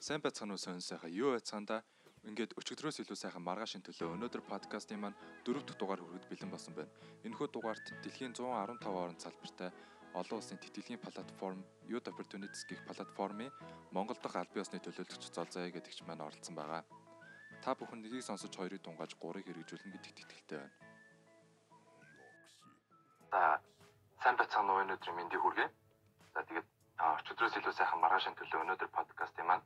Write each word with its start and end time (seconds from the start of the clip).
Сайн 0.00 0.22
байцгаана 0.24 0.56
уу 0.56 0.64
сонь 0.64 0.80
сайхан 0.80 1.12
юу 1.12 1.36
байцгаанда 1.36 1.84
ингээд 2.24 2.56
өчигдрөөс 2.56 3.04
илүү 3.04 3.18
сайхан 3.20 3.44
маргаашийн 3.44 3.84
төлөө 3.84 4.16
өнөөдөр 4.16 4.42
подкастын 4.48 4.96
маань 4.96 5.18
дөрөв 5.44 5.64
дэх 5.68 5.76
дугаар 5.76 6.00
хүргэж 6.00 6.24
бэлэн 6.24 6.48
болсон 6.48 6.72
байна. 6.72 6.88
Энэхүү 7.28 7.48
дугаарт 7.52 7.84
дэлхийн 8.00 8.32
115 8.32 8.80
орнд 8.88 9.20
салбартай 9.20 9.68
олон 10.16 10.40
улсын 10.40 10.56
тэтгэлийн 10.56 11.04
платформ 11.04 11.60
Youth 11.84 12.08
Opportunities 12.08 12.64
гэх 12.64 12.80
платформын 12.88 13.52
Монгол 13.92 14.16
дахь 14.16 14.40
албан 14.40 14.64
ёсны 14.64 14.80
төлөөлөгч 14.80 15.36
Золзай 15.36 15.68
гэдэгч 15.68 16.08
маань 16.08 16.24
оролцсон 16.24 16.56
байгаа. 16.56 16.80
Та 17.60 17.76
бүхэн 17.76 18.00
нэгийг 18.00 18.24
сонсож 18.24 18.56
хоёрыг 18.56 18.80
дунгааж 18.80 19.12
гурыг 19.20 19.44
хэрэгжүүлнэ 19.44 20.00
гэдэгт 20.00 20.24
итгэлтэй 20.24 20.58
байна. 20.64 20.76
За 23.28 23.60
сайн 24.24 24.36
байцгаана 24.40 24.72
уу 24.72 24.80
өнөөдөр 24.80 25.12
мэндийг 25.12 25.44
хүргэе. 25.44 25.68
За 26.32 26.40
тэгээд 26.48 26.66
өчигдрөөс 27.20 27.54
илүү 27.60 27.74
сайхан 27.76 28.00
маргаашийн 28.00 28.36
төлөө 28.40 28.64
өнөөдөр 28.64 28.90
подкастын 28.96 29.44
маань 29.44 29.64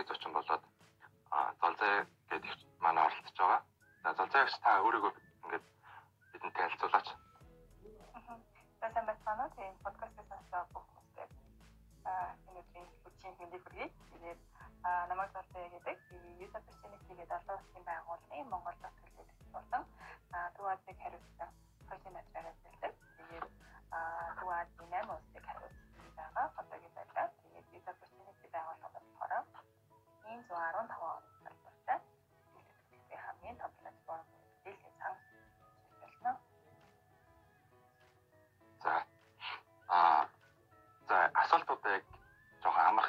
анхны 0.00 0.14
зочин 0.14 0.32
болоод 0.32 0.62
Золзай 1.60 2.06
гэдэг 2.30 2.58
манай 2.80 3.04
оролцож 3.04 3.36
байгаа. 3.36 3.60
За 4.02 4.14
Золзайгч 4.16 4.54
та 4.64 4.80
өөрийгөө 4.80 5.12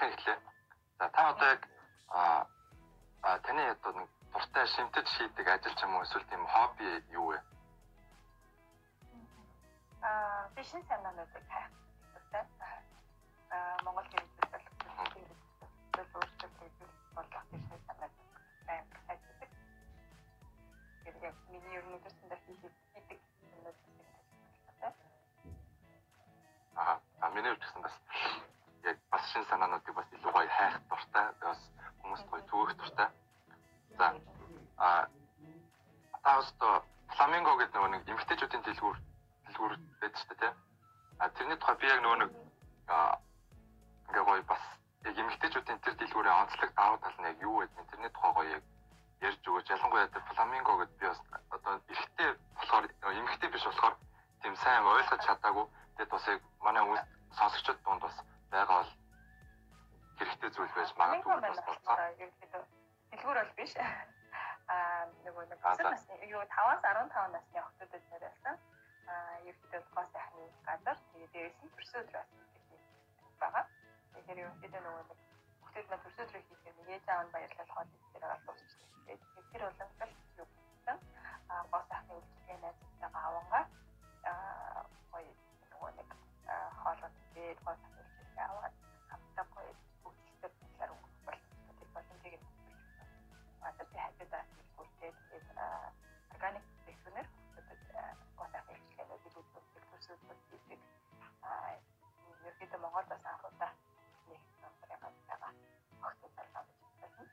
хэлээ. 0.09 0.39
За 0.99 1.09
та 1.09 1.30
одоо 1.30 1.47
яг 1.49 1.61
а 2.09 3.38
таны 3.45 3.69
одоо 3.69 3.91
нэг 3.94 4.09
дуртай 4.33 4.67
шимтэд 4.67 5.08
шийдэг 5.08 5.47
ажил 5.47 5.75
ч 5.75 5.81
юм 5.83 5.95
уу 5.95 6.03
эсвэл 6.03 6.25
тийм 6.30 6.45
хобби 6.47 6.88
юу 7.11 7.27
вэ? 7.31 7.38
Аа 10.02 10.49
би 10.55 10.63
шин 10.63 10.83
санаануудыг 10.89 11.45
хайх 11.49 11.71
дуртай. 12.13 12.45
Аа 13.52 13.77
Монгол 13.83 14.05
хэлээр 14.05 14.31
зөвлөлт 15.95 16.43
өөрчлөлт 16.43 16.93
болох 17.15 17.43
гэж 17.52 17.61
санаад 17.88 18.13
байна. 18.67 18.99
хайдаг. 19.08 19.49
Тэгээд 21.03 21.23
яг 21.30 21.36
миний 21.52 21.75
ер 21.77 21.86
нь 21.86 21.95
өдөртөндөө 21.97 22.39
хийдэг 22.45 23.19
юмнууд 23.53 23.77
байна. 24.81 24.93
Аа 26.75 26.99
а 27.21 27.30
миний 27.30 27.53
бас 27.53 27.71
яг 27.75 27.80
бас 29.62 29.81
шин 29.86 30.00
байж 60.99 61.23
магадгүй 61.25 61.49
бас 61.49 61.61
болцоо. 61.67 61.95
Дэлгүүр 63.11 63.37
бол 63.39 63.53
биш. 63.57 63.73
Аа 64.71 65.05
нөгөө 65.25 65.45
нэг 65.52 65.59
насны 65.63 66.15
юу 66.31 66.43
5-аас 66.55 66.81
15 66.85 67.33
насны 67.35 67.59
охтуудад 67.59 68.03
зориулсан. 68.11 68.59
Аа 69.11 69.35
ерөнхийдөө 69.49 69.81
гоо 69.95 70.05
сайхны 70.13 70.45
газар 70.67 70.97
тэгээд 71.11 71.31
дээрээс 71.33 71.59
нь 71.63 71.73
төрсөдрөөс 71.75 72.29
байгаа. 73.41 73.65
Тэгэхээр 74.13 74.41
ерөнхийдөө 74.43 74.81
нөгөө 74.85 75.03
нэг 75.09 75.19
охтууд 75.65 75.87
маань 75.89 76.03
төрсөдрөө 76.05 76.41
хийхээр 76.47 76.93
ээж 76.95 77.05
аав 77.09 77.23
нь 77.25 77.33
баярлалаа 77.35 77.83
гэдэг 77.83 78.11
дээр 78.13 78.39
дуусчихсан. 78.45 78.87
Тэгээд 79.05 79.49
тэр 79.52 79.63
уламжлалт 79.67 80.17
юу 80.39 80.47
гэсэн 80.47 80.97
аа 81.52 81.63
гоо 81.71 81.83
сайхны 81.89 82.13
үйлчлэгээ 82.15 82.58
найзтайгаа 82.63 83.23
авангаа 83.27 83.63
аа 84.29 84.85
гоё 85.11 85.31
нөгөө 85.71 85.91
нэг 85.99 86.09
хоолой 86.79 87.11
тэгээд 87.33 87.59
гоо 87.65 87.75
сайхны 87.81 87.99
үйлчлэгээ 88.02 88.45
аваад 88.52 88.73
органик 96.41 96.63
гоо 98.37 98.47
сайхны 98.52 98.73
үйлчлэгээнүүдийг 98.73 99.25
үзүүлдэг 99.29 99.85
төсөөлөлт 99.91 100.43
хийдэг 100.49 100.79
аа 101.45 101.77
ерөнхийдөө 102.41 102.79
Монгол 102.81 103.05
бас 103.11 103.25
анхудаа 103.31 103.71
нэг 104.29 104.41
номерыг 104.61 104.89
байгаа 104.89 105.09
байлаа 106.02 106.63
гэж 106.65 106.81
байна. 107.02 107.23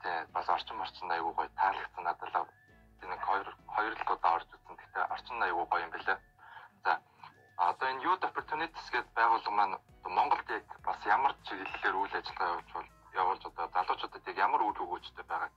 Тэгээ 0.00 0.24
бас 0.36 0.48
орчин 0.56 0.80
орчин 0.84 1.12
айгуу 1.12 1.32
гоё 1.36 1.50
таалагдсан 1.60 2.04
надад 2.04 2.32
л 2.32 3.08
нэг 3.12 3.20
хоёр 3.28 3.48
хоёр 3.76 3.92
л 3.92 4.12
удаа 4.14 4.32
орж 4.38 4.48
үзсэн. 4.56 4.76
Гэхдээ 4.80 5.04
орчин 5.14 5.42
айгуу 5.42 5.66
гоё 5.68 5.84
юм 5.84 5.92
бэлээ. 5.92 6.18
За 6.84 6.92
одоо 7.68 7.86
энэ 7.92 8.04
Youth 8.04 8.24
Opportunities 8.28 8.88
гэдэг 8.88 9.12
байгууллага 9.12 9.56
маань 9.56 9.76
Монголд 10.16 10.48
яг 10.56 10.64
бас 10.88 11.00
ямар 11.04 11.36
чиглэлээр 11.44 11.96
үйл 12.00 12.16
ажиллагаа 12.16 12.48
явуулж 12.48 12.72
бол 12.72 12.88
явуулж 13.20 13.42
одоо 13.44 13.66
залуучуудад 13.76 14.28
яг 14.30 14.36
ямар 14.46 14.62
үйл 14.62 14.82
өгөөжтэй 14.84 15.24
байгааг 15.28 15.52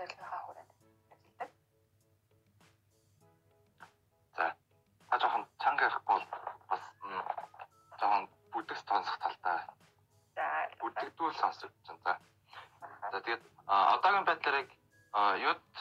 зорилгынхаа 0.00 0.40
хүрээнд 0.44 0.70
ажилладаг. 0.72 1.50
За 4.36 4.46
та 5.10 5.18
жоохон 5.20 5.44
чанга 5.62 5.84
ярихгүй 5.88 6.16
бол 6.16 6.26
бас 6.70 6.84
жоохон 8.00 8.24
бүдэг 8.52 8.78
сонсох 8.80 9.18
талтай. 9.20 9.60
За 10.36 10.46
Бүдэгдүүл 10.80 11.34
сонсож 11.40 11.72
байна. 11.86 12.00
За. 12.04 12.12
За 13.12 13.20
тэгээд 13.20 13.42
одоогийн 13.66 14.24
байдлаар 14.24 14.56
яг 14.62 14.70
Youth 15.44 15.76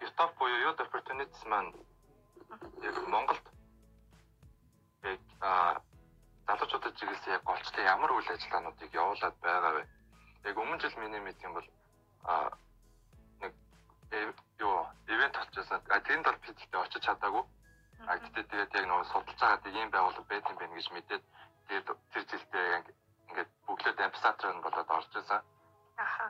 Utop 0.00 0.30
буюу 0.38 0.58
Youth 0.64 0.80
Opportunities 0.86 1.44
маань 1.44 1.72
яг 2.88 2.96
Монголд 3.14 3.44
яг 5.12 5.20
залуучуудад 6.46 6.96
чиглэсэн 6.96 7.36
яг 7.36 7.44
голчтой 7.44 7.84
ямар 7.84 8.16
үйл 8.16 8.32
ажиллагаануудыг 8.32 8.94
явуулаад 8.94 9.36
байгаа 9.44 9.72
вэ? 9.76 9.84
Яг 10.48 10.56
өмнө 10.56 10.80
жил 10.80 10.96
миний 10.96 11.20
мэдэх 11.20 11.44
юм 11.44 11.54
бол 11.54 11.68
нэг 11.68 12.61
Тэрэнд 16.12 16.28
бол 16.28 16.44
бид 16.44 16.60
ихтэй 16.60 16.80
очиж 16.80 17.02
чадаагүй. 17.08 17.44
А 18.04 18.20
гэхдээ 18.20 18.44
тэгээд 18.44 18.76
яг 18.76 18.84
нөгөө 18.84 19.06
судалж 19.08 19.38
байгаа 19.40 19.64
тийм 19.64 19.88
байгууллага 19.88 20.28
байт 20.28 20.44
юм 20.44 20.56
байна 20.60 20.76
гэж 20.76 20.88
мэдээд 20.92 21.24
тэгээд 21.64 21.88
тэр 22.12 22.22
жилдээ 22.28 22.68
ингээд 23.32 23.50
бүглээд 23.64 24.04
амфисатр 24.04 24.52
нь 24.52 24.60
болоод 24.60 24.92
орж 24.92 25.08
ирсэн. 25.16 25.40
Аха. 25.96 26.26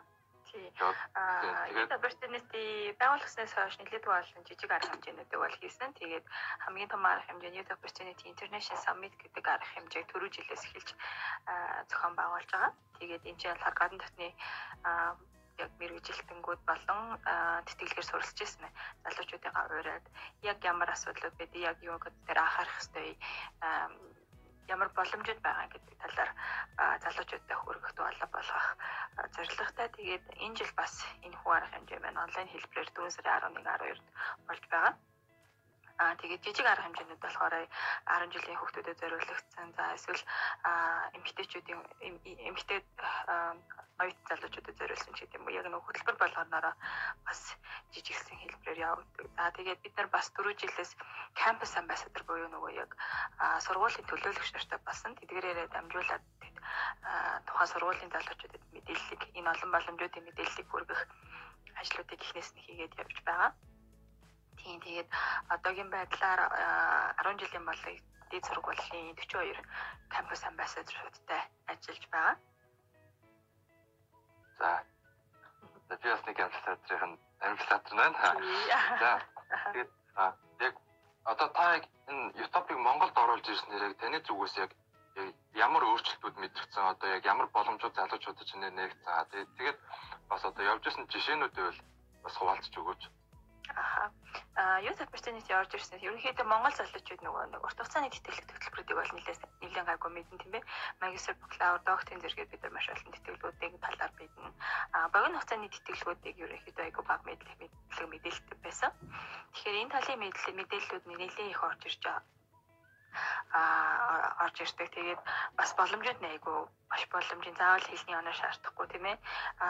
Тий. 0.46 0.70
Аа, 1.18 1.66
opportunity 1.98 2.94
байгууллагаас 2.94 3.54
хойш 3.58 3.74
нэлээд 3.82 4.06
болон 4.06 4.46
жижиг 4.46 4.70
арга 4.70 4.94
хэмжээнүүдийг 4.94 5.40
бол 5.42 5.58
хийсэн. 5.58 5.90
Тэгээд 5.98 6.24
хамгийн 6.62 6.90
том 6.92 7.02
арга 7.02 7.26
хэмжээ 7.26 7.56
Youth 7.58 7.74
Opportunity 7.74 8.30
International 8.30 8.78
Summit 8.86 9.14
гэдэг 9.18 9.44
арга 9.50 9.66
хэмжээг 9.74 10.06
түрүү 10.14 10.30
жилээс 10.30 10.62
эхэлж 10.62 10.90
зохион 11.90 12.14
байгуулж 12.14 12.50
байгаа. 12.54 12.70
Тэгээд 13.02 13.26
энэ 13.26 13.50
болохоор 13.50 13.74
гадны 13.80 13.98
дотны 13.98 14.28
яг 15.58 15.70
мэрэгжилтэнгүүд 15.80 16.60
болон 16.68 17.02
тэтгэлгээр 17.66 18.06
суралцж 18.08 18.38
ирсэн 18.42 18.62
байна. 18.62 18.78
Залуучуудыгаа 19.04 19.64
ураад 19.68 20.06
яг 20.42 20.58
ямар 20.64 20.90
асуудлууд 20.92 21.34
байдаг, 21.38 21.60
яг 21.60 21.78
юу 21.82 21.98
гэдэг 22.00 22.22
дээр 22.26 22.40
анхаарах 22.40 22.80
ёстой 22.80 23.08
ямар 24.74 24.88
боломжууд 24.96 25.40
байгаа 25.42 25.66
гэдэг 25.72 25.94
талаар 26.02 26.30
залуучуудтай 27.04 27.56
хүргэх 27.60 27.92
туалаа 27.94 28.28
болгох 28.32 28.66
зорилготой. 29.34 29.88
Тэгээд 29.96 30.24
энэ 30.44 30.56
жил 30.58 30.72
бас 30.80 30.94
энэ 31.26 31.36
хүү 31.40 31.52
арга 31.52 31.72
хэмжээ 31.74 32.00
маань 32.02 32.22
онлайн 32.24 32.48
хэлбэрээр 32.50 32.90
4 32.96 33.10
сарын 33.10 33.56
11 33.58 33.66
12-нд 33.66 34.08
болж 34.48 34.64
байгаа. 34.72 34.94
Аа 36.02 36.18
тэгээд 36.18 36.42
жижиг 36.42 36.66
арга 36.66 36.82
хэмжээнүүд 36.82 37.22
болохоор 37.22 37.54
10 37.62 38.34
жилийн 38.34 38.58
хүүхдүүдэд 38.58 39.00
зориулагдсан. 39.00 39.68
За 39.78 39.84
эсвэл 39.94 40.22
эмэгтэйчүүдийн 41.16 41.80
эмэгтэй 42.50 42.80
оюутан 44.02 44.26
залуучуудад 44.26 44.76
зориулсан 44.80 45.14
ч 45.14 45.18
гэдэг 45.22 45.38
юм 45.38 45.46
уу. 45.46 45.54
Яг 45.54 45.66
нэг 45.70 45.84
хөтөлбөр 45.86 46.16
болгоноороо 46.18 46.74
бас 47.26 47.40
жижигсэн 47.94 48.34
хэлбэрээр 48.34 48.82
явагддаг. 48.88 49.26
За 49.38 49.54
тэгээд 49.54 49.80
бид 49.84 49.94
нар 49.94 50.08
бас 50.10 50.26
4 50.34 50.58
жилээс 50.58 50.92
campus 51.38 51.72
ambassador 51.78 52.22
буюу 52.26 52.50
нөгөө 52.50 52.72
яг 52.82 52.90
сургуулийн 53.62 54.06
төлөөлөгч 54.10 54.50
нартай 54.58 54.80
басан 54.82 55.14
тэдгээрээ 55.22 55.70
дамжуулаад 55.70 56.24
тухайн 57.46 57.70
сургуулийн 57.70 58.10
залуучуудад 58.10 58.64
мэдээллийг 58.74 59.22
энэ 59.38 59.50
олон 59.54 59.70
боломжуудын 59.70 60.26
мэдээллийг 60.26 60.68
хүргэх 60.70 61.00
ажлуудыг 61.80 62.20
эхнээс 62.22 62.50
нь 62.54 62.62
хийгээд 62.66 62.98
явж 62.98 63.16
байгаа. 63.22 63.50
Тийм 64.58 64.80
тэгээд 64.80 65.08
одоогийн 65.54 65.90
байдлаар 65.90 66.40
10 67.22 67.40
жилийн 67.40 67.64
болыг 67.66 67.98
дээд 68.30 68.44
сургуулийн 68.48 69.16
42 69.16 69.56
кампус 70.14 70.42
амбассадоруудтай 70.48 71.42
ажиллаж 71.72 72.04
байгаа. 72.12 72.36
За. 74.58 74.70
Би 75.88 76.08
бас 76.08 76.22
нэг 76.26 76.38
амбассадорын 76.40 77.14
амбассадор 77.40 77.94
байна. 77.96 78.18
За. 79.02 79.12
Тэгээд 79.72 79.90
яг 80.66 80.74
одоо 81.24 81.48
та 81.48 81.74
яг 81.76 81.84
энэ 82.08 82.32
Utopia 82.44 82.76
Монголд 82.76 83.16
оруулж 83.18 83.46
ирснээр 83.48 83.82
яг 83.88 83.94
таны 84.00 84.18
зүгээс 84.20 84.56
яг 84.64 84.70
ямар 85.54 85.84
өөрчлөлтүүд 85.84 86.36
мэдрэгдсэн 86.40 86.84
одоо 86.92 87.08
яг 87.16 87.24
ямар 87.24 87.48
боломжууд 87.52 87.94
залуучуудад 87.94 88.46
ч 88.48 88.56
нэгсэн. 88.56 89.46
Тэгээд 89.56 89.78
бас 90.28 90.42
одоо 90.44 90.64
явж 90.72 90.84
исэн 90.88 91.04
жишээнүүдээ 91.12 91.68
бас 92.24 92.34
хуваалцж 92.36 92.74
өгөөч. 92.80 93.02
Аха. 93.68 94.12
А 94.56 94.80
youth 94.82 95.00
opportunity 95.00 95.52
орж 95.54 95.70
ирснээр 95.74 96.06
ерөнхийдөө 96.06 96.46
Монгол 96.46 96.74
залуучууд 96.76 97.22
нөгөө 97.22 97.42
нэг 97.54 97.62
урт 97.62 97.78
хугацааны 97.78 98.10
тэтгэлэг 98.10 98.46
төлбөрүүдийг 98.50 98.98
бол 98.98 99.12
нэлээд 99.14 99.42
нэлээд 99.62 99.88
гайгүй 99.88 100.10
мэдэн 100.12 100.38
тийм 100.42 100.54
ээ. 100.58 100.68
Магистр 101.00 101.34
бакалавр, 101.40 101.80
докторийн 101.86 102.22
зэрэгээр 102.22 102.50
бид 102.50 102.62
нар 102.62 102.74
маш 102.74 102.86
олон 102.90 103.12
тэтгэлгүүдийг 103.14 103.72
талаар 103.80 104.12
мэднэ. 104.18 104.50
А 104.92 105.08
богино 105.14 105.38
хугацааны 105.38 105.68
тэтгэлгүүдийг 105.72 106.36
ерөнхийдөө 106.44 106.84
айгүй 106.84 107.04
баг 107.06 107.20
мэдлэг 107.24 107.58
мэдлэг 107.60 108.08
мэдээлэлтэй 108.10 108.58
байсан. 108.66 108.90
Тэгэхээр 109.54 109.80
энэ 109.80 109.94
талын 109.94 110.20
мэдээлэл 110.20 110.58
мэдээллүүд 110.58 111.04
нэлээд 111.06 111.52
их 111.54 111.62
орж 111.62 111.82
ирж 111.86 112.02
байгаа 112.02 112.24
а 113.52 114.44
орж 114.44 114.56
ирдэг. 114.64 114.88
Тэгээд 114.96 115.20
бас 115.58 115.70
боломжууд 115.76 116.20
нь 116.20 116.30
айгүй 116.32 116.58
маш 116.90 117.02
боломжийн 117.12 117.56
заавал 117.60 117.84
хэлний 117.84 118.16
оноо 118.16 118.32
шаардахгүй 118.32 118.86
тийм 118.88 119.04
ээ. 119.12 119.16
а 119.60 119.68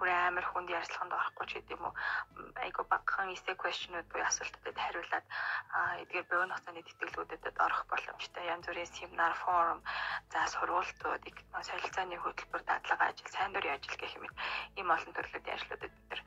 бүр 0.00 0.10
амар 0.10 0.46
хүнд 0.48 0.72
ярьцлаганд 0.78 1.12
орохгүй 1.12 1.46
ч 1.46 1.52
гэдэм 1.60 1.82
үү 1.84 1.92
айгу 2.64 2.82
багхан 2.88 3.28
эсэ 3.36 3.52
questionуд 3.60 4.08
буюу 4.08 4.24
асуултуудад 4.24 4.78
хариулаад 4.80 5.26
эдгээр 6.02 6.26
богино 6.28 6.54
хугацааны 6.56 6.82
тэтгэлгүүдэд 6.88 7.44
орох 7.64 7.82
боломжтой 7.92 8.44
янз 8.54 8.64
бүрийн 8.66 8.90
семинар 8.96 9.34
форум 9.42 9.80
за 10.32 10.40
сургуулиудыг 10.52 11.36
солилцооны 11.68 12.16
хөтөлбөр 12.20 12.62
дадлага 12.64 13.04
ажил 13.12 13.30
сайн 13.32 13.52
дурын 13.52 13.76
ажил 13.76 13.96
гэх 14.00 14.16
юм 14.18 14.24
ийм 14.80 14.88
олон 14.96 15.12
төрлөлийн 15.14 15.56
ажлуудад 15.56 15.92
бид 16.08 16.22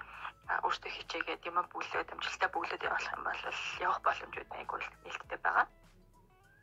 өөртөө 0.66 0.92
хичээгээд 0.94 1.48
юм 1.50 1.58
бүглээд 1.72 2.14
амжилттай 2.14 2.50
бүглээд 2.52 2.86
явах 2.88 3.08
юм 3.16 3.24
бол 3.25 3.42
явах 3.86 4.00
боломжууд 4.06 4.52
айгу 4.60 4.75
нээлттэй 5.04 5.40
байгаа. 5.42 5.68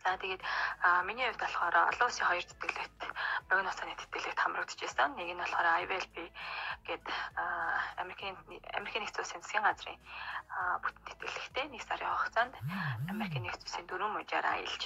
За 0.04 0.16
тэгээд 0.16 0.42
миний 1.08 1.26
хувьд 1.28 1.42
болохоор 1.44 1.76
олон 1.92 2.08
улсын 2.08 2.26
хоёр 2.28 2.44
тэтгэлэгт 2.48 3.00
богино 3.48 3.68
хугацааны 3.68 4.00
тэтгэлэгт 4.00 4.40
хамрагдчихсан. 4.40 5.10
Нэг 5.16 5.28
нь 5.32 5.42
болохоор 5.42 5.68
IVLP 5.80 6.16
гээд 6.90 7.04
Америкийн 8.02 8.36
Америкийн 8.78 9.02
нэгдсэн 9.04 9.22
улсын 9.22 9.42
засгийн 9.42 9.66
газрын 9.66 9.98
бүтэн 10.82 11.04
тэтгэлэгтэй 11.06 11.66
нэг 11.70 11.82
сарын 11.86 12.10
хугацаанд 12.10 12.54
Америкийн 13.12 13.44
нэгдсэн 13.46 13.66
улсын 13.66 13.86
дөрвөн 13.88 14.14
мужаар 14.14 14.46
аялж 14.50 14.82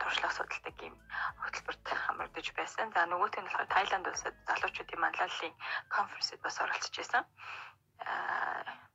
туршлага 0.00 0.34
судалдаг 0.34 0.76
юм 0.88 0.96
хөтөлбөрт 1.44 1.86
хамрагдаж 2.04 2.46
байсан. 2.58 2.86
За 2.94 3.06
нөгөөх 3.06 3.36
нь 3.38 3.46
болохоор 3.46 3.72
Таиланд 3.74 4.06
улсад 4.10 4.34
залуучуудын 4.48 5.02
манлайллын 5.04 5.54
конференцэд 5.94 6.40
бас 6.42 6.56
оролцож 6.64 6.94
байсан. 6.98 7.22
Аа 8.02 8.88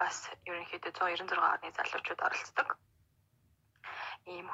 бас 0.00 0.16
ерөнхийдөө 0.48 0.92
196 0.96 1.36
орны 1.52 1.68
залуучууд 1.76 2.20
оролцдог 2.26 2.68
ийм 4.26 4.46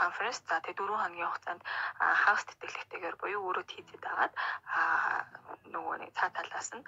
конференц 0.00 0.38
за 0.48 0.60
тэгээ 0.62 0.78
дөрвөн 0.78 1.02
хоногийн 1.02 1.30
хугацаанд 1.30 1.62
хагас 2.22 2.44
тэтгэлэгтэйгээр 2.46 3.16
буюу 3.18 3.42
өөрөө 3.46 3.64
хийцэд 3.68 4.04
агаад 4.12 4.34
нөгөө 5.74 5.94
нэг 5.98 6.10
цаа 6.18 6.30
талаас 6.36 6.68
нь 6.76 6.84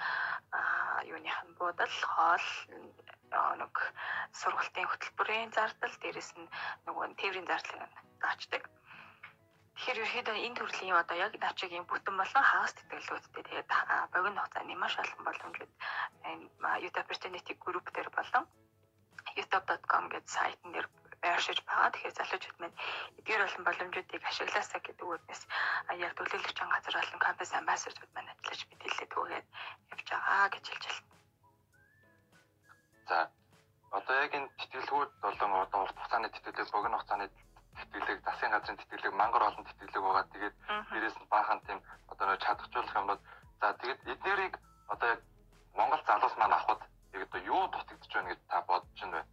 юуных 1.13 1.39
нь 1.47 1.57
буудал 1.59 1.97
хоол 2.15 2.47
нэг 3.61 3.75
сургалтын 4.41 4.89
хөтөлбөрийн 4.89 5.51
зардал 5.57 5.97
дээрэс 6.03 6.31
нь 6.39 6.53
нөгөө 6.87 7.05
тээврийн 7.21 7.49
зардлыг 7.51 7.93
заачдаг. 8.23 8.63
Тэгэхээр 9.73 9.99
ерөөхдөө 10.05 10.45
энэ 10.47 10.59
төрлийн 10.59 11.01
одоо 11.03 11.17
яг 11.27 11.33
навчигийн 11.43 11.89
бүтэн 11.91 12.15
болон 12.21 12.45
хагас 12.51 12.73
тэтгэлгүүдтэй 12.77 13.43
тэгээд 13.49 13.71
богино 14.13 14.41
хугацааны 14.41 14.75
маш 14.79 14.95
олон 15.03 15.23
боломжууд 15.27 15.73
энэ 16.31 16.45
Youth 16.83 16.99
Opportunity 17.03 17.53
Group 17.65 17.87
дээр 17.91 18.11
болон 18.17 18.45
youtube.com 19.39 20.05
гэдэг 20.13 20.29
сайтн 20.37 20.71
дээр 20.73 20.87
байршиж 21.23 21.59
байгаа. 21.65 21.91
Тэгэхээр 21.91 22.19
залуучууд 22.19 22.59
маань 22.61 22.79
эдгээр 23.19 23.43
болон 23.45 23.65
боломжуудыг 23.67 24.23
ашиглаасаа 24.31 24.81
гэдэг 24.83 25.07
үгнээс 25.07 25.43
яг 26.07 26.13
төлөөлөгчийн 26.19 26.71
газар 26.73 26.95
болон 26.99 27.21
кампус 27.27 27.51
амбассадорууд 27.59 28.13
маань 28.15 28.33
ажиллаж 28.33 28.61
мэдээлэлд 28.67 29.13
өгөөд 29.17 29.47
явж 29.93 30.09
байгаа 30.11 30.49
гэж 30.55 30.65
хэлж 30.69 30.85
байна. 30.89 31.11
За 33.09 33.19
одоо 33.99 34.17
яг 34.25 34.33
энэ 34.39 34.49
тэтгэлгүүд 34.59 35.11
болон 35.25 35.53
одоо 35.65 35.81
урт 35.85 35.97
хугацааны 35.97 36.29
тэтгэлэг, 36.33 36.73
богино 36.73 36.97
хугацааны 36.99 37.27
тэтгэлэг, 37.77 38.19
засгийн 38.25 38.53
газрын 38.53 38.79
тэтгэлэг, 38.81 39.13
мангар 39.17 39.45
олон 39.49 39.65
тэтгэлэг 39.67 40.03
байгаа. 40.03 40.25
Тэгээд 40.33 40.55
дээрээс 40.91 41.17
нь 41.21 41.31
баахан 41.33 41.61
тийм 41.67 41.79
одоо 42.13 42.25
нөө 42.27 42.39
чадахжуулах 42.45 42.99
юмнууд. 43.01 43.23
За 43.61 43.67
тэгээд 43.81 44.01
эднэрийг 44.13 44.55
одоо 44.93 45.09
яг 45.15 45.21
Монгол 45.79 46.03
залуус 46.09 46.35
маань 46.37 46.57
авахд 46.57 46.83
яг 47.13 47.23
одоо 47.27 47.41
юу 47.53 47.63
дутагдж 47.69 48.13
байна 48.13 48.29
гэж 48.33 48.41
та 48.49 48.61
бодож 48.69 48.99
байна 49.01 49.17
вэ? 49.17 49.25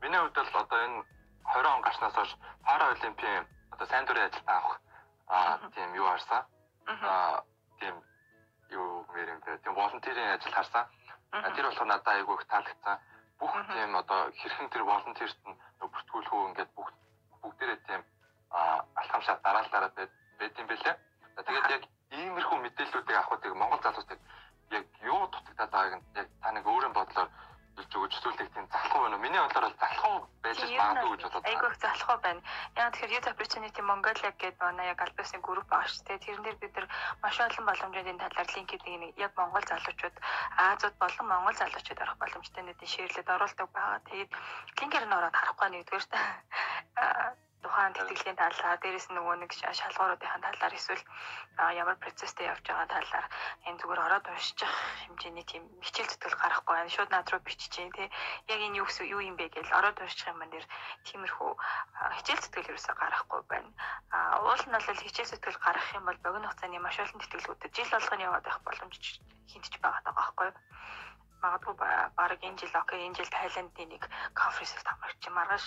Миний 0.00 0.18
хувьд 0.18 0.34
бол 0.34 0.62
одоо 0.62 0.78
энэ 0.86 1.04
20 1.44 1.66
он 1.74 1.80
гарснаас 1.82 2.14
хойш 2.14 2.36
пара 2.64 2.84
олимпийн 2.94 3.44
одоо 3.72 3.86
сайн 3.86 4.04
дурын 4.06 4.28
ажилд 4.28 4.48
авах 4.48 4.80
аа 5.28 5.58
тийм 5.74 5.94
юу 5.94 6.06
харсан. 6.08 6.42
Аа 6.86 7.44
тийм 7.80 7.94
юу 8.70 9.04
мэрэн? 9.12 9.40
Тийм 9.62 9.74
волонтерийн 9.74 10.34
ажил 10.34 10.52
харсан. 10.52 10.84
Тэр 11.54 11.64
болохоор 11.66 11.88
надад 11.88 12.08
айгүй 12.08 12.36
их 12.36 12.46
таалагдсан. 12.46 12.98
Бүх 13.38 13.52
тийм 13.74 13.96
одоо 13.96 14.20
хэрхэн 14.40 14.68
тэр 14.70 14.84
волонтерт 14.84 15.38
нь 15.48 15.58
бүртгүүлэх 15.80 16.32
үү 16.32 16.48
ингээд 16.48 16.70
бүх 16.76 16.88
бүгдээрээ 17.42 17.78
тийм 17.88 18.02
алхам 19.00 19.22
шат 19.22 19.42
дараалалаараа 19.42 19.92
байд 20.38 20.58
юм 20.60 20.66
бэлээ. 20.66 20.96
Тэгээд 21.46 21.70
яг 21.76 21.82
иймэрхүү 22.10 22.58
мэдээллүүдийг 22.60 23.16
авахыг 23.18 23.54
Монгол 23.54 23.82
залуусыг 23.82 24.18
гэж 31.20 31.32
бодод. 31.32 31.44
Айгүй 31.44 31.70
залхуу 31.76 32.18
байна. 32.24 32.40
Яг 32.76 32.92
тэгэхээр 32.96 33.12
Youth 33.14 33.28
Opportunity 33.32 33.80
Mongolia 33.84 34.32
гэдэг 34.32 34.60
манай 34.60 34.86
яг 34.88 35.00
альбасын 35.04 35.40
групп 35.44 35.68
багш 35.68 36.00
те 36.08 36.16
тэрэн 36.18 36.42
дээр 36.42 36.56
бид 36.56 36.72
нар 36.76 36.86
маш 37.22 37.36
олон 37.40 37.64
боломжуудын 37.68 38.18
талаар 38.18 38.48
линкийг 38.56 38.82
нэг 38.88 39.12
яг 39.20 39.32
Монгол 39.36 39.64
залуучууд 39.68 40.16
Азууд 40.56 40.96
болон 40.96 41.26
Монгол 41.28 41.56
залуучууд 41.60 42.00
орох 42.00 42.16
боломжтой 42.16 42.62
нэгэн 42.64 42.88
ширлээд 42.88 43.28
оруулдаг 43.28 43.68
байгаа. 43.68 44.00
Тэгээд 44.08 44.30
нь 45.06 45.16
ороод 45.18 45.36
харахгүй 45.36 45.68
нэгдүгээр 45.70 46.04
та 46.08 46.20
тухайн 47.94 48.10
тэтгэлийн 48.10 48.38
талаар 48.40 48.78
дээрэс 48.80 49.06
нь 49.10 49.16
нөгөө 49.16 49.36
нэг 49.42 49.50
шалгууруудын 49.56 50.42
талаар 50.44 50.74
эсвэл 50.74 51.02
ямар 51.80 51.96
процесстэй 52.02 52.46
явж 52.52 52.64
байгаа 52.66 52.88
талаар 52.88 53.26
энэ 53.66 53.78
зүгээр 53.80 54.04
ороод 54.06 54.26
уншиж 54.30 54.60
хэмжээний 54.62 55.46
тийм 55.46 55.64
хичээл 55.84 56.10
зүтгэл 56.10 56.40
гарахгүй 56.40 56.74
байна. 56.74 56.94
Шууд 56.94 57.10
над 57.10 57.28
руу 57.30 57.40
биччихээ 57.44 57.90
тий. 57.96 58.08
Яг 58.52 58.60
энэ 58.60 58.78
юу 58.80 58.86
гэсэн 58.86 59.06
юу 59.10 59.20
юм 59.20 59.36
бэ 59.36 59.46
гэж 59.52 59.68
ороод 59.74 59.98
унших 60.00 60.30
юм 60.30 60.38
байна. 60.40 60.64
Тиймэрхүү 61.06 61.50
хичээл 62.16 62.42
зүтгэл 62.42 62.70
ерөөсөй 62.70 62.94
гарахгүй 62.96 63.40
байна. 63.50 63.70
А 64.14 64.40
уул 64.44 64.62
нь 64.66 64.74
бол 64.74 65.02
хичээл 65.04 65.30
зүтгэл 65.30 65.62
гаргах 65.64 65.90
юм 65.98 66.04
бол 66.06 66.18
богино 66.24 66.48
хугацааны 66.48 66.78
маш 66.80 66.96
олон 67.00 67.20
тэтгэлгүүдэд 67.20 67.74
жил 67.76 67.90
болгоно 67.92 68.26
яваад 68.28 68.44
байх 68.44 68.60
боломж 68.66 69.04
хинтж 69.50 69.74
байгаа 69.82 70.02
даа 70.04 70.14
байхгүй 70.14 70.46
юу? 70.48 70.56
Магадгүй 71.42 71.74
баг 72.18 72.32
энэ 72.44 72.58
жил 72.60 72.74
окей 72.80 73.00
энэ 73.06 73.16
жил 73.18 73.30
Тайландын 73.32 73.88
нэг 73.88 74.02
конференцэд 74.34 74.86
хамрагч 74.88 75.24
маргааш 75.28 75.64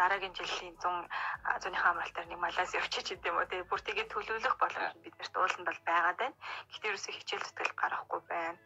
дараагийн 0.00 0.34
жилийн 0.38 0.76
100 0.76 1.62
зуныхаа 1.62 1.90
амралтаар 1.92 2.26
нэг 2.28 2.40
Малайз 2.40 2.74
явчих 2.74 3.04
гэдэг 3.08 3.30
юм 3.30 3.38
уу 3.38 3.48
тэгээ 3.48 3.70
бүр 3.70 3.80
тэгээ 3.80 4.06
төлөвлөх 4.12 4.54
боломж 4.60 4.94
биднэрт 5.04 5.34
ууланд 5.36 5.68
бол 5.68 5.80
байгаад 5.88 6.18
байна. 6.20 6.36
Гэхдээ 6.68 6.90
ерөөсөө 6.90 7.14
хичээл 7.16 7.46
зүтгэл 7.46 7.78
гарахгүй 7.80 8.20
байна. 8.28 8.58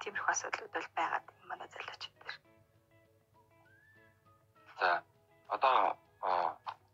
Тиймэрхүү 0.00 0.32
асуудлууд 0.32 0.72
бол 0.76 0.88
байгаад 0.98 1.26
манай 1.48 1.68
залууч 1.68 2.02
дээр. 2.08 2.36
За 4.80 4.90
одоо 5.54 5.76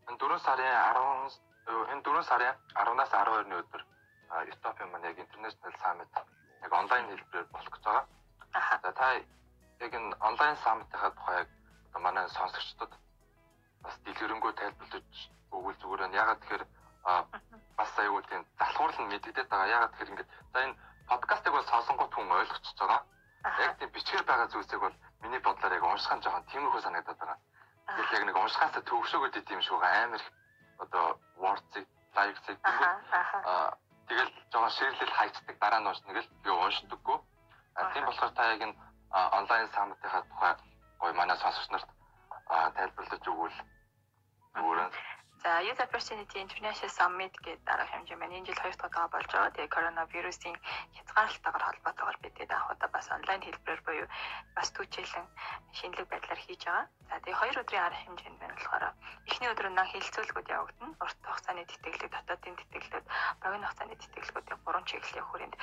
энэ 0.09 0.19
4 0.19 0.39
сарын 0.47 0.75
10 1.71 1.93
энэ 1.93 2.03
4 2.03 2.29
сарын 2.31 2.55
10-наас 2.75 3.11
12-ны 3.15 3.57
өдөр 3.63 3.83
Ethiopia 4.53 4.87
маань 4.87 5.07
яг 5.11 5.19
International 5.19 5.75
Summit 5.83 6.13
яг 6.63 6.73
онлайн 6.73 7.07
хэлбэрээр 7.11 7.49
болох 7.55 7.73
гэж 7.75 7.85
байгаа. 7.85 8.07
За 8.53 8.93
та 8.93 9.15
яг 9.15 9.93
энэ 9.95 10.17
онлайн 10.21 10.57
саммитынхаа 10.57 11.11
тухай 11.11 11.47
одоо 11.91 12.01
манай 12.03 12.29
сонсогчдод 12.29 12.93
бас 13.83 13.95
дэлгэрэнгүй 14.05 14.53
тайлбарлаж 14.59 15.19
өгвөл 15.55 15.79
зүгээр 15.81 16.01
байна. 16.01 16.21
Ягаад 16.23 16.41
тэгэхээр 16.41 16.65
бас 17.79 17.99
аюул 17.99 18.27
тийм 18.27 18.43
залхуурл 18.59 18.99
нь 19.01 19.11
мэддэгдээд 19.11 19.49
байгаа. 19.49 19.75
Ягаад 19.77 19.91
тэгэхээр 19.93 20.11
ингээд 20.13 20.31
за 20.53 20.59
энэ 20.65 20.79
подкастыг 21.09 21.53
бол 21.55 21.71
сонсонгууд 21.73 22.13
хүн 22.15 22.31
ойлгочихж 22.31 22.79
байгаа. 22.81 23.03
Яг 23.67 23.79
тийм 23.79 23.91
бичгээр 23.95 24.25
байгаа 24.27 24.49
зүйлсийг 24.53 24.81
бол 24.83 24.97
миний 25.23 25.41
бодлоор 25.41 25.73
яг 25.79 25.85
унших 25.85 26.13
нь 26.15 26.23
жоохон 26.23 26.45
тиймэрхүү 26.51 26.83
санагдаад 26.83 27.19
байгаа. 27.21 27.39
Тэгэхээр 27.87 28.19
яг 28.19 28.25
нэг 28.27 28.37
уншихаасаа 28.37 28.83
төвшөөгөөд 28.83 29.39
идэм 29.41 29.61
шүү 29.63 29.79
амар 29.81 30.21
их 30.21 30.27
одоо 30.83 31.07
words-ийг, 31.43 31.87
live-ийг 32.17 32.59
аа 32.65 33.79
тэгэл 34.09 34.33
жоохон 34.53 34.73
ширлэл 34.77 35.17
хайцдаг 35.19 35.57
дараа 35.63 35.81
нь 35.81 35.89
уншна 35.91 36.13
гэл 36.13 36.31
би 36.43 36.51
уншдаггүй. 36.51 37.19
Тийм 37.77 38.05
болохоор 38.05 38.33
та 38.35 38.53
яг 38.53 38.61
энэ 38.67 38.77
онлайн 39.39 39.69
саммитынхаа 39.75 40.23
тухай 40.31 40.55
гоё 41.01 41.13
манай 41.15 41.37
сонсогч 41.39 41.69
нарт 41.71 41.89
тайлбарлаж 42.77 43.25
өгвөл 43.31 43.57
зүгээр. 44.55 44.91
За 45.43 45.63
Youth 45.65 45.81
Opportunity 45.81 46.37
International 46.45 46.93
Summit 46.99 47.33
гэдэг 47.41 47.65
дараах 47.65 47.89
хэмжээ 47.89 48.21
маань 48.21 48.37
энэ 48.37 48.53
жил 48.53 48.61
хоёр 48.61 48.77
дахь 48.77 48.93
удаа 48.93 49.09
болж 49.09 49.31
байгаа. 49.33 49.55
Тэгээ 49.57 49.73
коронавирусын 49.73 50.57
хязгаарлалтаагаар 50.97 51.65
холбоотойгоор 51.65 52.19
бид 52.21 52.35
тэгээд 52.37 52.53
анх 52.53 52.69
удаа 52.69 52.91
бас 52.93 53.09
онлайн 53.09 53.41
хэлбэрээр 53.41 53.83
буюу 53.89 54.07
бас 54.53 54.69
түүчээлэн 54.77 55.27
шинэлэг 55.73 56.09
байдлаар 56.13 56.41
хийж 56.45 56.63
байгаа. 56.69 56.87
За 57.09 57.15
тэгээ 57.25 57.41
хоёр 57.41 57.57
өдрийн 57.57 57.87
арга 57.89 58.05
хэмжээнд 58.05 58.37
байна 58.41 58.57
болохоор 58.61 58.85
эхний 59.33 59.49
өдөр 59.49 59.69
нь 59.73 59.81
хилцүүлгүүд 59.81 60.49
явагдана. 60.53 61.01
Урт 61.01 61.19
хугацааны 61.25 61.65
тэтгэлэг, 61.65 62.11
дотоодын 62.13 62.57
тэтгэлгүүд, 62.61 63.07
богино 63.41 63.65
хугацааны 63.65 63.97
тэтгэлгүүдийн 63.97 64.61
гурван 64.61 64.85
чиглэлийн 64.85 65.25
хүрээнд 65.25 65.55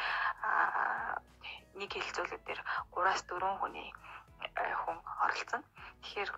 нэг 1.80 1.92
хилцүүлэг 1.94 2.42
дээр 2.46 2.62
3-аас 2.94 3.22
4 3.30 3.62
хүний 3.62 3.90
э, 4.58 4.74
хүн 4.84 4.98
оролцсон. 5.24 5.64
Тэгэхээр 6.02 6.32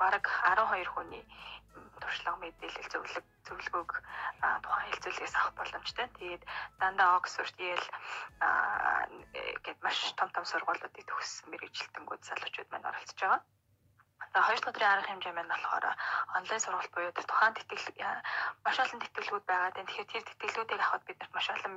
бараг 0.00 0.24
12 0.24 0.94
хүний 0.94 1.24
туршлага 2.00 2.38
мэдээлэл 2.42 2.90
зөвлөг 2.92 3.26
зөвлөгөөг 3.46 3.92
тухайн 4.62 4.88
хэлцүүлгээс 4.88 5.34
авах 5.36 5.54
боломжтой. 5.58 6.06
Тэгээд 6.18 6.42
дандаа 6.80 7.16
Оксфорд, 7.18 7.56
Yale 7.58 7.86
гэд 9.64 9.78
маш 9.84 9.98
том 10.18 10.30
том 10.34 10.44
сургуулиудыг 10.48 11.04
төгссөн 11.06 11.50
мэрэгжилтэнгүүд 11.52 12.22
залуучууд 12.28 12.68
маань 12.70 12.88
оролцож 12.90 13.18
байгаа. 13.20 13.40
За 14.38 14.46
хоёр 14.46 14.60
дахь 14.62 14.70
өдрийн 14.70 14.92
арга 14.94 15.10
хэмжээ 15.10 15.34
маань 15.34 15.50
болохоор 15.50 15.84
онлайн 16.38 16.62
сургалт 16.62 16.92
буюу 16.94 17.10
тухайн 17.10 17.54
тэтгэл 17.58 17.90
маш 18.62 18.76
олон 18.78 19.00
тэтгэлгүүд 19.02 19.44
байгаа. 19.50 19.74
Тэгэхээр 19.74 20.10
тэр 20.14 20.24
тэтгэлгүүдийг 20.30 20.78
авахд 20.78 21.04
бид 21.10 21.18
нарт 21.18 21.34
маш 21.34 21.46
олон 21.50 21.74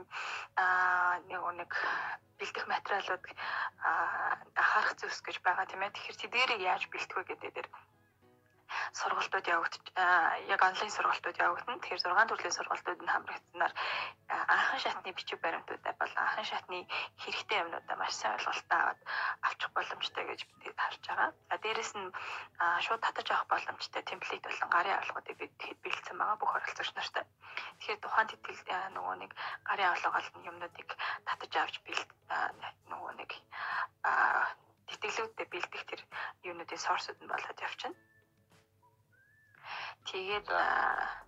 нэг 1.25 1.41
нэг 1.57 1.71
бэлдэх 2.37 2.65
материалууд 2.69 3.23
анхаарах 4.61 4.93
зүйлс 4.93 5.21
гэж 5.25 5.37
байгаа 5.41 5.65
тийм 5.65 5.81
ээ. 5.81 5.89
Тэгэхээр 5.89 6.21
тэдгээрийг 6.21 6.61
яаж 6.61 6.83
бэлтэх 6.93 7.17
вэ 7.17 7.23
гэдэг 7.33 7.49
дээр 7.49 7.67
сургалтууд 8.93 9.47
явагдаж 9.47 9.85
яг 10.53 10.61
онлайн 10.61 10.91
сургалтууд 10.91 11.37
явагдана. 11.39 11.79
Тэгэхээр 11.79 12.01
6 12.01 12.29
төрлийн 12.29 12.57
сургалтууд 12.57 12.99
нь 13.01 13.13
хамрагдсанаар 13.13 13.73
анхан 14.55 14.79
шатны 14.83 15.11
бичиг 15.15 15.39
баримтуудаа 15.41 15.93
бол 15.99 16.13
анхан 16.15 16.45
шатны 16.51 16.79
хэрэгтэй 17.23 17.57
юмнуудаа 17.63 17.95
маш 17.97 18.13
сайн 18.15 18.35
ойлголттой 18.35 18.79
аваад 18.79 18.99
авчих 19.47 19.71
боломжтой 19.75 20.23
гэж 20.27 20.39
бид 20.59 20.75
харж 20.75 21.03
байгаа. 21.07 21.29
За 21.49 21.55
дээрэс 21.63 21.91
нь 21.95 22.09
шууд 22.85 23.01
татаж 23.03 23.27
авах 23.31 23.47
боломжтой 23.51 24.03
темплейт 24.03 24.43
болон 24.43 24.69
гарын 24.75 24.99
авлагуудыг 24.99 25.37
бид 25.39 25.55
бэлдсэн 25.83 26.15
байгаа 26.17 26.37
бүх 26.41 26.51
оролцогч 26.55 26.91
нартай. 26.95 27.25
Тэгэхээр 27.79 28.03
тухайн 28.03 28.27
тэтгэл 28.29 28.61
нөгөө 28.95 29.15
нэг 29.23 29.31
гарын 29.67 29.91
авлага 29.91 30.19
юмнуудыг 30.49 30.89
татаж 31.27 31.53
авч 31.55 31.75
бэлд 31.85 32.09
нөгөө 32.91 33.11
нэг 33.19 33.31
тэтгэлүүдэд 34.91 35.49
бэлдэх 35.51 35.83
тэр 35.87 36.01
юунуудын 36.49 36.83
сорсууд 36.85 37.19
нь 37.23 37.31
болоод 37.31 37.59
явчихна. 37.67 37.95
Тэгээд 40.09 40.47
аа 40.49 41.21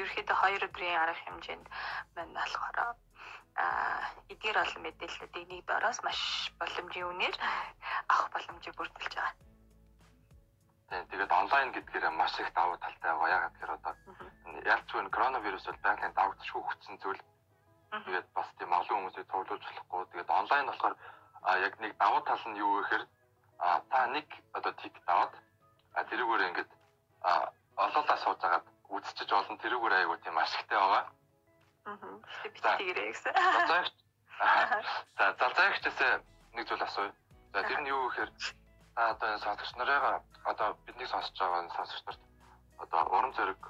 ерөөхдөө 0.00 0.36
хоёр 0.40 0.62
өдрийн 0.68 1.00
арга 1.00 1.20
хэмжээнд 1.24 1.66
мань 2.16 2.32
болохоор 2.38 2.76
аа 2.80 2.94
эдгээр 4.32 4.62
олон 4.62 4.82
мэдээллүүдийг 4.84 5.46
нэг 5.48 5.62
дороос 5.66 5.98
маш 6.06 6.20
боломжийн 6.60 7.10
үнээр 7.12 7.36
авах 8.08 8.28
боломжийг 8.34 8.74
бүрдүүлж 8.78 9.14
байгаа. 9.14 9.34
Тэгээд 11.10 11.32
онлайн 11.40 11.68
гэдгээр 11.74 12.04
маш 12.10 12.34
их 12.40 12.50
давуу 12.54 12.76
талтай 12.78 13.12
байгаа. 13.12 13.34
Ягаад 13.36 13.54
гэхээр 13.54 13.76
одоо 13.76 13.94
ялцгүй 14.72 14.98
энэ 15.00 15.14
коронавирус 15.14 15.66
бол 15.66 15.84
байгалийн 15.84 16.16
давагдчихгүй 16.16 16.62
хүчсэн 16.64 16.96
зүйл. 17.02 17.22
Тэгээд 18.06 18.26
бас 18.34 18.48
тийм 18.58 18.72
олон 18.72 18.96
хүмүүсийг 18.96 19.26
товлуулж 19.30 19.64
болохгүй. 19.66 20.02
Тэгээд 20.10 20.30
онлайн 20.40 20.66
болохоор 20.66 20.94
яг 21.66 21.74
нэг 21.82 21.92
давуу 21.98 22.20
тал 22.26 22.44
нь 22.50 22.60
юу 22.64 22.72
вэ 22.74 22.82
гэхээр 22.82 23.04
та 23.90 24.00
нэг 24.14 24.26
одоо 24.56 24.72
тик 24.82 24.94
даваад 25.06 25.32
тэрүүгээр 26.10 26.46
ингээд 26.48 26.70
олоолаа 27.22 28.18
сууж 28.24 28.40
агаад 28.44 28.66
үзчихэж 28.90 29.30
олон 29.32 29.56
тэрүүгээр 29.62 29.96
аягүй 29.96 30.18
тийм 30.20 30.36
ашигтай 30.38 30.78
байгаа. 30.78 31.04
Аа. 31.86 31.96
Тэгээрэй 32.78 33.10
гэсэн. 33.12 33.32
За 35.18 35.24
залзаагчдээс 35.40 36.00
нэг 36.56 36.64
зүйл 36.68 36.82
асууя. 36.84 37.12
За 37.52 37.62
тэр 37.62 37.80
нь 37.80 37.90
юу 37.92 38.08
гэхээр 38.08 38.30
та 38.94 39.10
одоо 39.12 39.28
энэ 39.30 39.44
сонсогч 39.44 39.72
нарыгаа 39.76 40.16
одоо 40.44 40.68
бидний 40.86 41.06
сонсож 41.06 41.36
байгаа 41.38 41.68
сонсогч 41.76 42.02
нарт 42.06 42.22
одоо 42.82 43.00
урам 43.16 43.32
зориг 43.36 43.62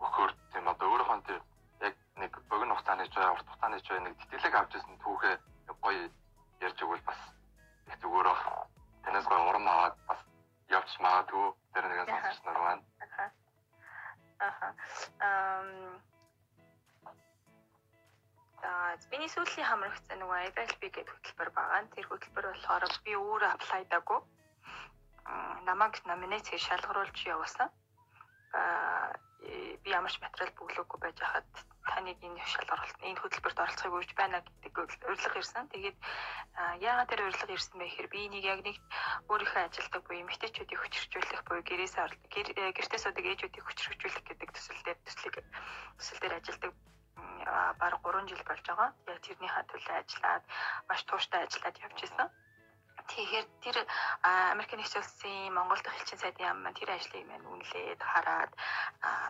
өгөхөр 0.00 0.30
тийм 0.52 0.66
одоо 0.70 0.86
өөрөөхөө 0.90 1.18
тийм 1.26 1.42
яг 1.82 1.94
нэг 2.16 2.32
богино 2.50 2.74
хугацааны 2.74 3.06
ч 3.10 3.16
урт 3.18 3.46
хугацааны 3.46 3.78
ч 3.80 3.88
нэг 3.90 4.14
тэтгэлэг 4.18 4.54
авч 4.54 4.72
ирсэн 4.76 4.96
түүхээ 5.02 5.36
гоё 5.82 6.08
ярьж 6.60 6.78
өгвөл 6.82 7.04
бас 7.06 7.20
их 7.86 7.96
зүгээр 8.00 8.26
баг. 8.26 8.40
Танаас 9.04 9.26
гоё 9.30 9.42
урам 9.48 9.66
аваад 9.68 9.96
бас 10.08 10.20
явж 10.68 10.90
магадгүй 11.04 11.46
тэр 11.72 11.84
нэгэн 11.88 12.06
сонсогч 12.10 12.38
нар 12.44 12.58
маань. 12.64 12.84
Аха. 14.38 14.68
Ам 15.20 16.00
За 18.62 18.72
миний 19.12 19.30
сүүлийн 19.30 19.68
хамрагцсан 19.68 20.18
нөгөө 20.18 20.38
IBLB 20.48 20.82
гэдэг 20.90 21.14
хөтөлбөр 21.14 21.50
байгаа. 21.54 21.86
Тэр 21.94 22.06
хөтөлбөр 22.08 22.46
болохоор 22.50 22.84
би 23.04 23.12
өөрөө 23.14 23.50
аплайдаагүй. 23.52 24.20
Намайг 25.68 25.94
номинец 26.08 26.48
хийж 26.48 26.64
шалгаруулж 26.66 27.18
явуулсан. 27.34 27.68
Аа 28.58 29.12
би 29.84 29.88
ямар 29.98 30.10
ч 30.10 30.18
материал 30.18 30.50
бүглөөгүй 30.58 30.98
байж 31.04 31.18
хахад 31.20 31.46
таныг 31.90 32.18
энэ 32.22 32.42
шалгаруулалт 32.52 33.00
энэ 33.08 33.20
хөтөлбөрт 33.20 33.62
оролцохыг 33.62 33.94
урьж 33.96 34.10
байна 34.18 34.42
гэдэг 34.42 34.74
урилга 35.06 35.38
ирсэн. 35.40 35.66
Тэгээд 35.72 35.98
яагаад 36.82 37.10
тэр 37.10 37.20
урилга 37.26 37.54
ирсэн 37.54 37.78
бэ 37.78 37.86
гэхээр 37.86 38.08
би 38.12 38.18
энийг 38.26 38.44
яг 38.44 38.60
нэг 38.66 38.76
өөрийнхөө 39.30 39.62
ажилдаг 39.66 40.02
буюу 40.04 40.22
эмэгтэйчүүдийг 40.24 40.80
хүчрхжүүлэх 40.80 41.42
буюу 41.46 41.62
гэрээсээ 41.66 42.02
э, 42.06 42.72
гэртээ 42.76 43.00
суудаг 43.02 43.26
ээжүүдийг 43.26 43.64
хүчрхжүүлэх 43.66 44.24
гэдэг 44.26 44.48
төсөл 44.52 44.82
дээр 44.84 44.98
төслийг 45.06 45.34
төсөл 45.98 46.20
дээр 46.20 46.38
ажилдаг 46.38 46.72
бараг 47.80 48.00
3 48.02 48.28
жил 48.30 48.42
болж 48.48 48.64
байгаа. 48.66 48.90
Яг 49.06 49.18
тэрнийхээ 49.22 49.64
төлөө 49.70 49.96
ажиллаад 50.00 50.44
маш 50.88 51.00
тууштай 51.06 51.40
ажиллаад 51.46 51.76
явж 51.86 51.98
исэн. 52.02 52.28
Тэгэхээр 53.06 53.46
тэр 53.62 53.76
Америк 54.52 54.70
нэгдсэн 54.74 55.02
улсын 55.02 55.54
Монгол 55.54 55.80
дахь 55.82 55.98
элчин 56.00 56.18
сайдын 56.18 56.46
яам 56.50 56.58
маань 56.62 56.78
тэр 56.78 56.90
ажлыг 56.90 57.24
маань 57.26 57.46
үнэлээд 57.46 58.00
хараад 58.02 58.52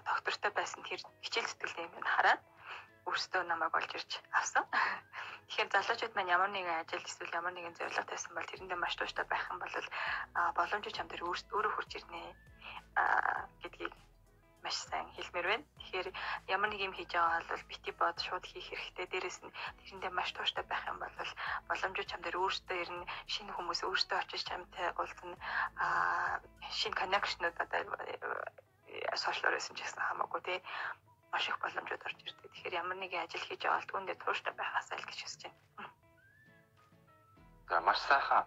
доктортой 0.09 0.51
байсан 0.57 0.81
тэр 0.89 1.01
хичээл 1.25 1.51
зүтгэлтэй 1.51 1.85
юм 1.85 2.07
хараад 2.07 2.41
өөрсдөө 3.07 3.43
намайг 3.47 3.75
олж 3.79 3.93
ирж 3.95 4.13
авсан. 4.35 4.65
Тэгэхээр 5.47 5.71
залуучууд 5.71 6.15
маань 6.17 6.33
ямар 6.37 6.51
нэгэн 6.51 6.83
ажил 6.83 7.07
эсвэл 7.07 7.39
ямар 7.39 7.55
нэгэн 7.55 7.79
зорилго 7.79 8.03
тавьсан 8.03 8.35
бол 8.35 8.51
тэрэндээ 8.51 8.79
маш 8.81 8.95
тууштай 8.99 9.27
байх 9.29 9.47
юм 9.53 9.59
бол 9.63 9.75
боломжтой 10.59 10.93
чам 10.97 11.07
дээр 11.09 11.23
өөрөө 11.23 11.73
хурж 11.75 11.91
ирнэ 11.95 12.21
гэдгийг 13.63 13.95
маш 14.67 14.83
сайн 14.91 15.07
хэлмээр 15.15 15.47
байна. 15.47 15.65
Тэгэхээр 15.79 16.09
ямар 16.51 16.69
нэг 16.75 16.81
юм 16.83 16.95
хийж 16.99 17.15
байгаа 17.15 17.47
бол 17.47 17.71
бити 17.71 17.93
бод 17.95 18.19
шууд 18.19 18.45
хийх 18.51 18.67
хэрэгтэй. 18.67 19.07
Дээрээс 19.07 19.39
нь 19.47 19.55
тэрэндээ 19.79 20.11
маш 20.11 20.35
тууштай 20.35 20.65
байх 20.67 20.83
юм 20.91 20.99
бол 20.99 21.15
боломжтой 21.71 22.07
чам 22.11 22.21
дээр 22.27 22.43
өөртөө 22.43 22.79
ирнэ. 22.83 23.07
Шинэ 23.31 23.55
хүмүүс 23.55 23.81
өөртөө 23.87 24.19
очиж 24.19 24.43
чамтай 24.43 24.91
уулзна. 24.99 25.39
Аа 25.79 26.43
шинэ 26.75 26.99
коннекшнууд 26.99 27.57
одоо 27.63 27.81
сошиал 29.15 29.55
байсан 29.55 29.79
ч 29.79 29.87
гэсэн 29.87 30.03
хамаагүй 30.03 30.41
тий 30.43 30.59
маш 31.31 31.47
их 31.47 31.59
боломжууд 31.63 32.03
орж 32.03 32.19
ирдэг. 32.27 32.51
Тэгэхээр 32.51 32.79
ямар 32.83 32.99
нэгэн 32.99 33.23
ажил 33.23 33.47
хийж 33.47 33.63
байгаа 33.63 33.79
бол 33.79 33.91
түүндээ 33.91 34.17
тууштай 34.19 34.55
байхаас 34.59 34.91
аль 34.91 35.07
гэж 35.07 35.19
хүсэж 35.23 35.43
байна. 35.47 35.91
За 37.71 37.81
маш 37.87 37.99
сайхан 38.09 38.45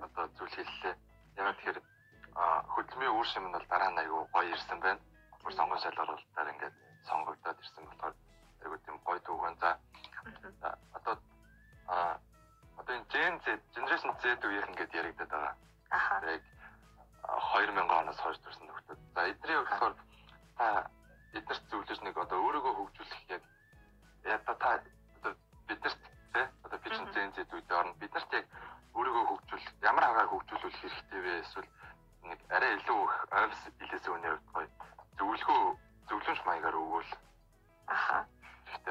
одоо 0.00 0.24
зүйл 0.36 0.56
хэллээ. 0.56 0.96
Яг 1.36 1.56
тэгэхээр 1.60 1.78
хөдөлмөрийн 2.72 3.16
үр 3.20 3.26
шим 3.28 3.44
нь 3.48 3.52
бол 3.52 3.66
дараа 3.68 3.90
нь 3.92 4.00
аягүй 4.00 4.24
гоё 4.32 4.48
ирсэн 4.54 4.80
байна. 4.80 5.00
Бүр 5.42 5.52
сонгон 5.58 5.80
шалгуулалтаар 5.82 6.52
ингээд 6.52 6.76
сонгогдоод 7.08 7.62
ирсэн 7.62 7.84
болохоор 7.86 8.14
аягүй 8.62 8.78
тийм 8.84 8.96
гоё 9.06 9.20
түүхэн 9.26 9.56
за 9.62 9.70
одоо 10.98 11.16
а 11.88 12.18
одоо 12.78 12.94
энэ 12.96 13.10
Gen 13.12 13.34
Z 13.44 13.46
generation 13.74 14.12
Z 14.22 14.44
үеийн 14.44 14.70
ингээд 14.70 14.94
яригдаад 14.94 15.30
байгаа. 15.30 15.54
Аха. 15.90 16.16
Яг 16.30 16.42
2000 17.22 17.90
оноос 17.98 18.20
хойш 18.20 18.38
төрсэн 18.38 18.66
нөхдөд. 18.66 18.98
За 19.14 19.20
эдний 19.30 19.56
болохоор 19.58 19.94
та 20.58 20.90
эднэрт 21.32 21.64
зөвлөж 21.70 22.00
нэг 22.02 22.16
одоо 22.18 22.38
өөрийгөө 22.46 22.74
хөгжүүлэх 22.76 23.22
яг 23.34 23.42
яг 24.24 24.42
та 24.46 24.52
одоо 24.54 25.34
биднэрт 25.68 26.02
тий 26.32 26.46
одоо 26.64 26.78
би 26.78 26.90
чинь 26.90 27.12
Gen 27.14 27.30
Z 27.34 27.38
үед 27.52 27.70
орно. 27.72 27.94
Биднэрт 28.00 28.32
яг 28.32 28.46
өөрийгөө 28.94 29.24
хөгжүүлэх 29.26 29.74
ямар 29.82 30.04
хагаа 30.06 30.26
хөгжүүлүүлэх 30.32 30.80
хэрэгтэй 30.80 31.20
вэ? 31.22 31.32
Эсвэл 31.42 31.70
нэг 32.30 32.38
арай 32.50 32.72
илүү 32.78 32.98
их 33.04 33.14
ойрс 33.38 33.62
илээсээ 33.82 34.12
үнэ 34.14 34.30
гоё 34.54 34.68
зөвлөгөө 35.22 35.62
зөвлөмж 36.10 36.40
маягаар 36.46 36.76
өгвөл. 36.82 37.10
Аха. 37.86 38.26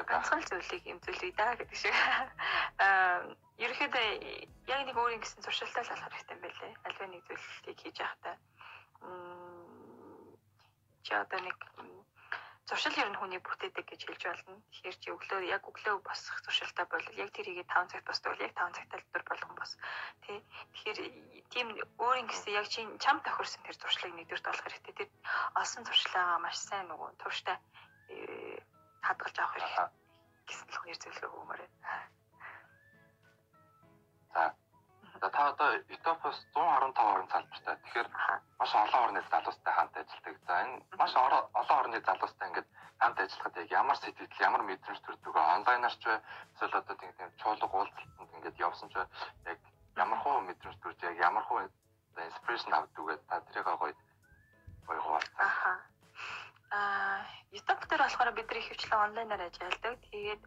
Ганцхан 0.08 0.40
зүйлийг 0.48 0.84
юм 0.88 0.98
зүйлийг 1.04 1.36
даа 1.36 1.52
гэдэг 1.60 1.76
шиг. 1.76 1.92
Аа 2.84 3.36
ерөөхдөө 3.60 4.04
яг 4.72 4.80
нэг 4.88 4.96
өөрийн 4.96 5.20
гэсэн 5.20 5.44
туршилтаа 5.44 5.84
л 5.84 5.92
болох 5.92 6.08
хэрэгтэй 6.08 6.36
юм 6.36 6.42
байлээ. 6.42 6.72
Альва 6.88 7.06
нэг 7.12 7.22
зүйлийг 7.28 7.78
хийж 7.84 7.96
байхдаа. 8.00 8.36
Чи 11.04 11.12
одоо 11.12 11.40
нэг 11.44 11.56
зуршил 12.72 12.96
ер 13.04 13.12
нь 13.12 13.20
хүний 13.20 13.40
бүтээдэг 13.44 13.84
гэж 13.84 14.00
хэлж 14.08 14.22
болно. 14.24 14.56
Тэгэхээр 14.72 14.96
чи 14.96 15.08
өглөө 15.12 15.40
яг 15.44 15.62
өглөө 15.68 16.00
босох 16.08 16.40
зуршилтай 16.40 16.86
бол 16.88 17.04
яг 17.20 17.28
тэрийгээ 17.36 17.68
5 17.68 17.92
цагт 17.92 18.08
босдвол 18.08 18.40
яг 18.40 18.56
5 18.56 18.72
цагт 18.72 18.90
тайлбар 18.96 19.24
болгон 19.28 19.54
бос. 19.60 19.76
Тэ. 20.24 20.40
Тэгэхээр 20.72 20.98
тийм 21.52 21.66
өөрийн 22.00 22.28
гэсэн 22.32 22.56
яг 22.56 22.66
чи 22.72 22.80
чам 23.04 23.20
тохирсон 23.20 23.60
тэр 23.68 23.76
зуршлыг 23.76 24.16
нэгдүгээр 24.16 24.48
олох 24.48 24.64
хэрэгтэй. 24.64 24.94
Тэр 25.04 25.10
олсон 25.60 25.84
зуршлаагаа 25.84 26.38
маш 26.40 26.56
сайн 26.64 26.88
нөгөө 26.88 27.08
тууштай 27.20 27.60
э, 28.08 28.56
хадгалж 29.04 29.36
авах 29.36 29.52
хэрэгтэй 29.52 29.88
гэсэн 30.48 30.68
л 30.72 30.80
хоёр 30.80 30.96
зөвлөгөө 30.96 31.40
өгмөр 31.44 31.60
байна. 31.60 32.21
За 35.22 35.28
та 35.30 35.50
одоо 35.50 35.76
Ethiopia-с 35.88 36.38
115 36.52 36.98
орн 36.98 37.28
салбартай. 37.30 37.76
Тэгэхээр 37.76 38.08
маш 38.58 38.74
олон 38.74 39.02
орны 39.04 39.22
залуустай 39.30 39.74
хамт 39.74 39.96
ажилладаг. 39.96 40.36
За 40.46 40.54
энэ 40.62 40.82
маш 40.98 41.14
олон 41.14 41.44
орны 41.78 41.98
залуустай 42.02 42.48
ингээд 42.48 42.68
хамт 42.98 43.18
ажиллахад 43.20 43.56
яг 43.62 43.70
ямар 43.70 43.96
сэтгэл, 44.02 44.42
ямар 44.48 44.62
мэдрэмж 44.66 44.98
төрдөг 45.06 45.34
вэ? 45.34 45.42
Онлайнаар 45.54 45.94
ч 45.94 46.04
вэ? 46.10 46.18
Эсвэл 46.58 46.74
одоо 46.74 46.96
тийм 46.98 47.12
тийм 47.14 47.30
чуулга 47.38 47.70
уулзалтанд 47.70 48.34
ингээд 48.34 48.62
явсан 48.66 48.88
ч 48.90 48.98
яг 48.98 49.58
ямар 49.94 50.18
хөө 50.26 50.42
мэдрэмж 50.42 50.76
төрж 50.82 50.98
яг 51.06 51.16
ямар 51.28 51.44
хөө 51.46 51.70
инспирэшн 52.18 52.74
авдаг 52.74 53.04
вэ? 53.06 53.14
Та 53.30 53.40
тэрийг 53.46 53.66
гоё 53.78 53.94
гоё 54.90 55.00
хуваалцаа. 55.06 55.46
Аха. 55.46 55.91
Аа, 56.72 57.20
YouTube 57.52 57.84
дээр 57.84 58.02
болохоор 58.02 58.32
бид 58.32 58.48
нар 58.48 58.60
ихэвчлэн 58.60 59.04
онлайнаар 59.06 59.42
ажилладаг. 59.44 59.94
Тэгээд 60.08 60.42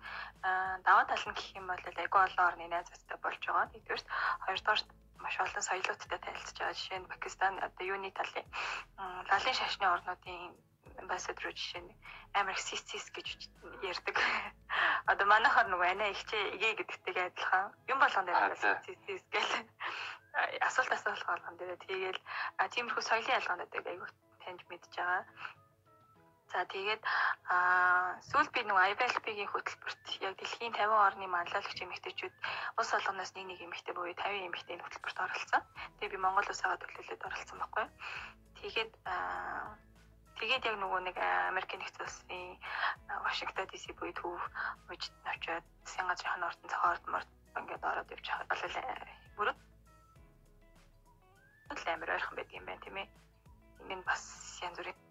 даваа 0.86 1.05
тал 1.05 1.25
нь 1.29 1.38
гэх 1.38 1.50
юм 1.60 1.70
бол 1.70 1.86
айгүй 1.86 2.22
олон 2.25 2.46
орны 2.50 2.65
найзуудтай 2.65 3.17
болж 3.22 3.41
байгаа. 3.46 3.70
Нэгдүгээр, 3.70 4.03
хоёрдугаар 4.46 4.82
маш 5.22 5.36
олон 5.46 5.63
соёлооттой 5.70 6.20
танилцж 6.25 6.58
байгаа. 6.58 6.77
Жишээ 6.77 7.00
нь 7.00 7.12
Пакистан 7.13 7.53
одоо 7.67 7.84
юуны 7.86 8.10
талын 8.17 8.48
лалын 9.29 9.55
шашны 9.59 9.85
орнуудын 9.85 10.42
амбассадор 11.01 11.53
жишээ 11.53 11.81
нь 11.85 11.94
амар 12.40 12.57
сисис 12.57 13.05
гэж 13.16 13.27
ярьдаг. 13.92 14.18
Одоо 15.11 15.25
манайхаар 15.29 15.68
нөгөө 15.70 15.90
анаа 15.94 16.09
ихчээ 16.09 16.44
игээ 16.55 16.74
гэдэгтэйг 16.79 17.18
адилхан. 17.22 17.66
Юм 17.92 18.00
болгонд 18.01 18.27
дээр 18.33 18.57
сисис 18.85 19.24
гэл 19.29 19.51
асуулт 20.68 20.92
асуулт 20.98 21.25
болгонд 21.29 21.59
дээр 21.61 21.77
тэгээд 21.85 22.18
тиймэрхүү 22.74 23.03
соёлын 23.05 23.38
ялгаануудыг 23.40 23.85
айгүй 23.85 24.09
таньж 24.42 24.61
мэдж 24.70 24.90
байгаа. 24.98 25.22
За 26.51 26.62
тэгээд 26.74 27.01
аа 27.50 28.22
сүүл 28.29 28.50
би 28.53 28.62
нэг 28.64 28.77
IBLP-ийн 28.77 29.50
хөтөлбөрт 29.50 30.03
яг 30.22 30.34
дэлхийн 30.38 30.74
50 30.77 30.94
орны 31.08 31.25
манлайлагч 31.27 31.79
эмэгтэйчүүд 31.81 32.36
ус 32.79 32.90
олгоноос 32.98 33.31
нэг 33.34 33.46
нэг 33.50 33.60
эмэгтэй 33.66 33.94
буюу 33.98 34.14
50 34.14 34.48
эмэгтэй 34.48 34.77
хөтөлбөрт 34.77 35.24
оролцсон. 35.25 35.62
Тэгээд 36.00 36.14
би 36.14 36.20
Монгол 36.22 36.48
улсаагаа 36.50 36.79
төлөөлөд 36.79 37.25
оролцсон 37.27 37.58
байхгүй. 37.60 37.86
Тэгээд 38.62 38.92
аа 39.10 39.74
тэгээд 40.40 40.68
яг 40.70 40.75
нөгөө 40.79 41.01
нэг 41.10 41.18
Америкийн 41.51 41.81
нэгдсэн 41.81 42.05
улсын 42.05 42.44
Вашингтон 43.25 43.68
DC 43.72 43.86
буюу 43.98 44.14
төв 44.14 44.40
мужид 44.88 45.16
очиод 45.25 45.66
Сингапурын 45.90 46.48
ордон 46.48 46.70
цохоор 46.70 47.00
морд 47.10 47.29
ингээд 47.58 47.84
ороод 47.90 48.14
явж 48.14 48.25
байгаа 48.29 48.96
бүрд 49.36 49.58
амар 51.96 52.16
ойрхон 52.16 52.36
байдаг 52.36 52.55
юм 52.60 52.66
байна 52.66 52.84
тийм 52.84 52.98
ээ. 52.98 53.08
Ингээд 53.81 54.05
бас 54.05 54.24
янз 54.62 54.77
бүрийн 54.77 55.04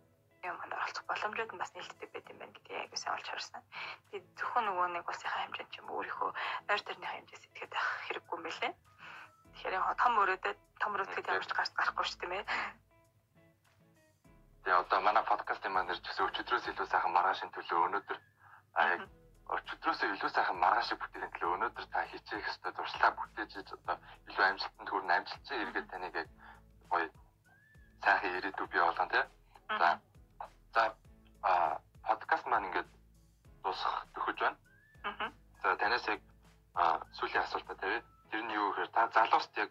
юмд 0.51 0.73
оролцох 0.77 1.05
боломжууд 1.09 1.53
нь 1.55 1.61
бас 1.63 1.73
нээлттэй 1.75 2.09
байт 2.13 2.31
юм 2.31 2.39
байна 2.39 2.55
гэдгийг 2.55 2.81
аягүй 2.81 2.99
сайн 3.01 3.17
олж 3.17 3.29
харсан. 3.29 3.63
Тэгээд 4.11 4.27
зөвхөн 4.39 4.65
нөгөө 4.69 4.87
нэг 4.93 5.09
улсынхаа 5.09 5.43
хэмжээнд 5.45 5.71
ч 5.73 5.75
юм 5.81 5.89
өөрийнхөө 5.95 6.31
ойр 6.71 6.83
төрний 6.85 7.11
хэмжээс 7.11 7.45
итгэхэд 7.49 7.73
авах 7.75 8.01
хэрэггүй 8.05 8.37
юм 8.37 8.45
билээ. 8.45 8.73
Тэгэхээр 9.55 9.77
яг 9.79 9.87
том 10.03 10.15
өрөөдөд 10.23 10.59
том 10.81 10.91
өрөөдөд 10.95 11.29
ямарч 11.31 11.51
гарч 11.55 11.71
гарахгүй 11.75 12.05
шүү 12.05 12.21
дээ. 12.21 12.45
Тэгээ 14.65 14.81
одоо 14.81 15.01
манай 15.05 15.25
подкастын 15.29 15.73
маань 15.73 15.89
нэр 15.89 16.01
гэсэн 16.01 16.25
өчигдрөөс 16.25 16.69
илүү 16.73 16.87
сайхан 16.89 17.13
маргаашийн 17.13 17.53
төлөө 17.53 17.81
өнөөдөр 17.85 18.19
яг 18.81 19.01
өчигдрөөс 19.55 20.01
илүү 20.09 20.31
сайхан 20.33 20.57
маргаашийн 20.57 21.01
бүтээлийн 21.01 21.33
төлөө 21.37 21.55
өнөөдөр 21.57 21.87
та 21.93 22.01
хичээх 22.09 22.49
ёстой 22.49 22.73
зуршлаа 22.73 23.13
бүтээж 23.13 23.53
одоо 23.77 23.97
илүү 24.29 24.45
амжилтанд 24.49 24.89
хүрнэ 24.89 25.13
амжилтсан 25.15 25.63
эргээд 25.63 25.91
таныг 25.93 26.15
яг 26.17 26.29
гоё 26.89 27.07
сайхан 28.05 28.37
ирээдүй 28.41 28.67
бий 28.73 28.81
болгоно 28.81 29.13
тий. 29.13 29.25
За 29.81 29.89
За 30.75 30.95
а 31.43 31.79
подкаст 32.03 32.47
маань 32.47 32.67
ингээд 32.69 32.91
дуусах 33.63 34.07
төхөж 34.15 34.39
байна. 34.43 34.59
Аа. 35.05 35.31
За 35.63 35.77
танаас 35.77 36.07
яг 36.09 36.21
сүүлийн 37.19 37.45
асуултаа 37.45 37.77
тавь. 37.79 38.03
Тэр 38.31 38.43
нь 38.43 38.55
юу 38.59 38.73
гэхээр 38.73 38.91
та 38.91 39.07
залууст 39.15 39.55
яг 39.63 39.71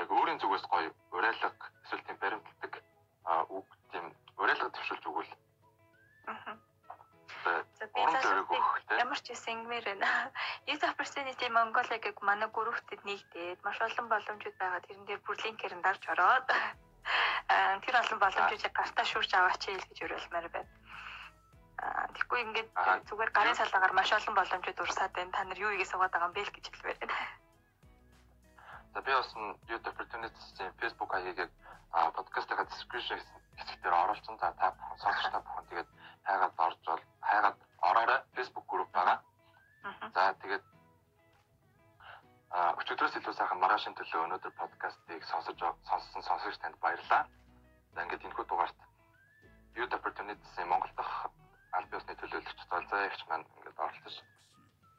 яг 0.00 0.08
өөрийн 0.10 0.42
зүгээс 0.42 0.66
гоё 0.72 0.90
уриалга 1.14 1.54
эсвэл 1.84 2.02
тийм 2.06 2.18
баримтлагдаг 2.18 2.74
үг 3.56 3.66
тийм 3.92 4.04
уриалга 4.42 4.74
төвшүүлж 4.74 5.04
өгвөл. 5.06 5.32
Аа. 6.26 6.56
За 7.44 7.86
би 7.94 8.00
ямар 8.98 9.20
ч 9.22 9.30
юм 9.30 9.38
ингэмээр 9.52 9.84
байна. 9.86 10.10
Youth 10.66 10.84
Opportunity 10.90 11.46
Mongolia-г 11.48 12.18
манай 12.26 12.48
групптэд 12.50 13.02
нэгдээд 13.06 13.62
маш 13.62 13.78
олон 13.86 14.06
боломжууд 14.10 14.56
байгаа. 14.58 14.82
Тэрэн 14.86 15.06
дээр 15.06 15.20
бүр 15.26 15.38
линкээр 15.42 15.74
нь 15.78 15.84
дарж 15.86 16.02
ороод 16.10 16.46
тэр 17.84 17.94
олон 18.00 18.18
боломжийг 18.18 18.72
гартаа 18.72 19.04
шүүрч 19.04 19.32
аваач 19.34 19.62
л 19.68 19.86
гэж 19.88 19.98
уриалмаар 20.04 20.48
байна. 20.48 20.70
Тэгэхгүй 22.14 22.40
ингээд 22.46 22.70
зүгээр 23.08 23.30
гарын 23.36 23.58
салаагаар 23.58 23.94
маш 23.96 24.10
олон 24.12 24.34
боломжууд 24.36 24.82
урсаад 24.84 25.12
байна. 25.12 25.34
Та 25.34 25.44
нар 25.44 25.58
юу 25.58 25.74
игээ 25.74 25.90
суугаад 25.90 26.12
байгаа 26.12 26.28
юм 26.30 26.34
бэ 26.36 26.42
гэж 26.48 26.66
хэлмээр 26.70 26.98
байна. 27.00 27.16
За 28.94 29.00
би 29.00 29.12
бас 29.12 29.30
YouTube 29.68 29.92
Opportunities-ийн 29.92 30.72
Facebook 30.80 31.10
хаягийг 31.12 31.50
подкастын 32.16 32.66
description 32.70 33.18
хэсгээр 33.58 33.94
оруулсан. 34.02 34.36
За 34.38 34.52
та 34.60 34.70
бүхэн 34.76 34.98
сонсогч 35.02 35.28
та 35.32 35.40
бүхэн 35.40 35.66
тэгээд 35.70 35.88
хайгаад 36.28 36.54
орж 36.66 36.78
бол 36.86 37.04
хайгаад 37.28 37.58
ороорой. 37.88 38.20
Facebook 38.36 38.66
group 38.70 38.90
байгаа. 38.92 39.18
За 40.14 40.34
тэгээд 40.42 40.64
А 42.52 42.76
өчигдрөөс 42.80 43.14
илүү 43.16 43.32
сайхан 43.32 43.60
маргаашийн 43.60 43.94
төлөө 43.96 44.24
өнөөдөр 44.26 44.52
подкастыг 44.60 45.22
сонсож 45.24 45.62
сонссон 45.88 46.22
сонсогч 46.26 46.58
танд 46.60 46.76
баярлалаа. 46.84 47.24
За 47.92 48.02
ингээд 48.02 48.24
энэхүү 48.24 48.44
дугаарт 48.48 48.78
Youth 49.76 49.94
Opportunities-ийн 49.98 50.68
Монгол 50.68 50.92
дахь 50.96 51.28
аль 51.76 51.88
биесны 51.92 52.14
төлөөлөгч 52.16 52.60
Золзоогч 52.70 53.20
маань 53.28 53.44
ингээд 53.56 53.82
оролцож 53.84 54.16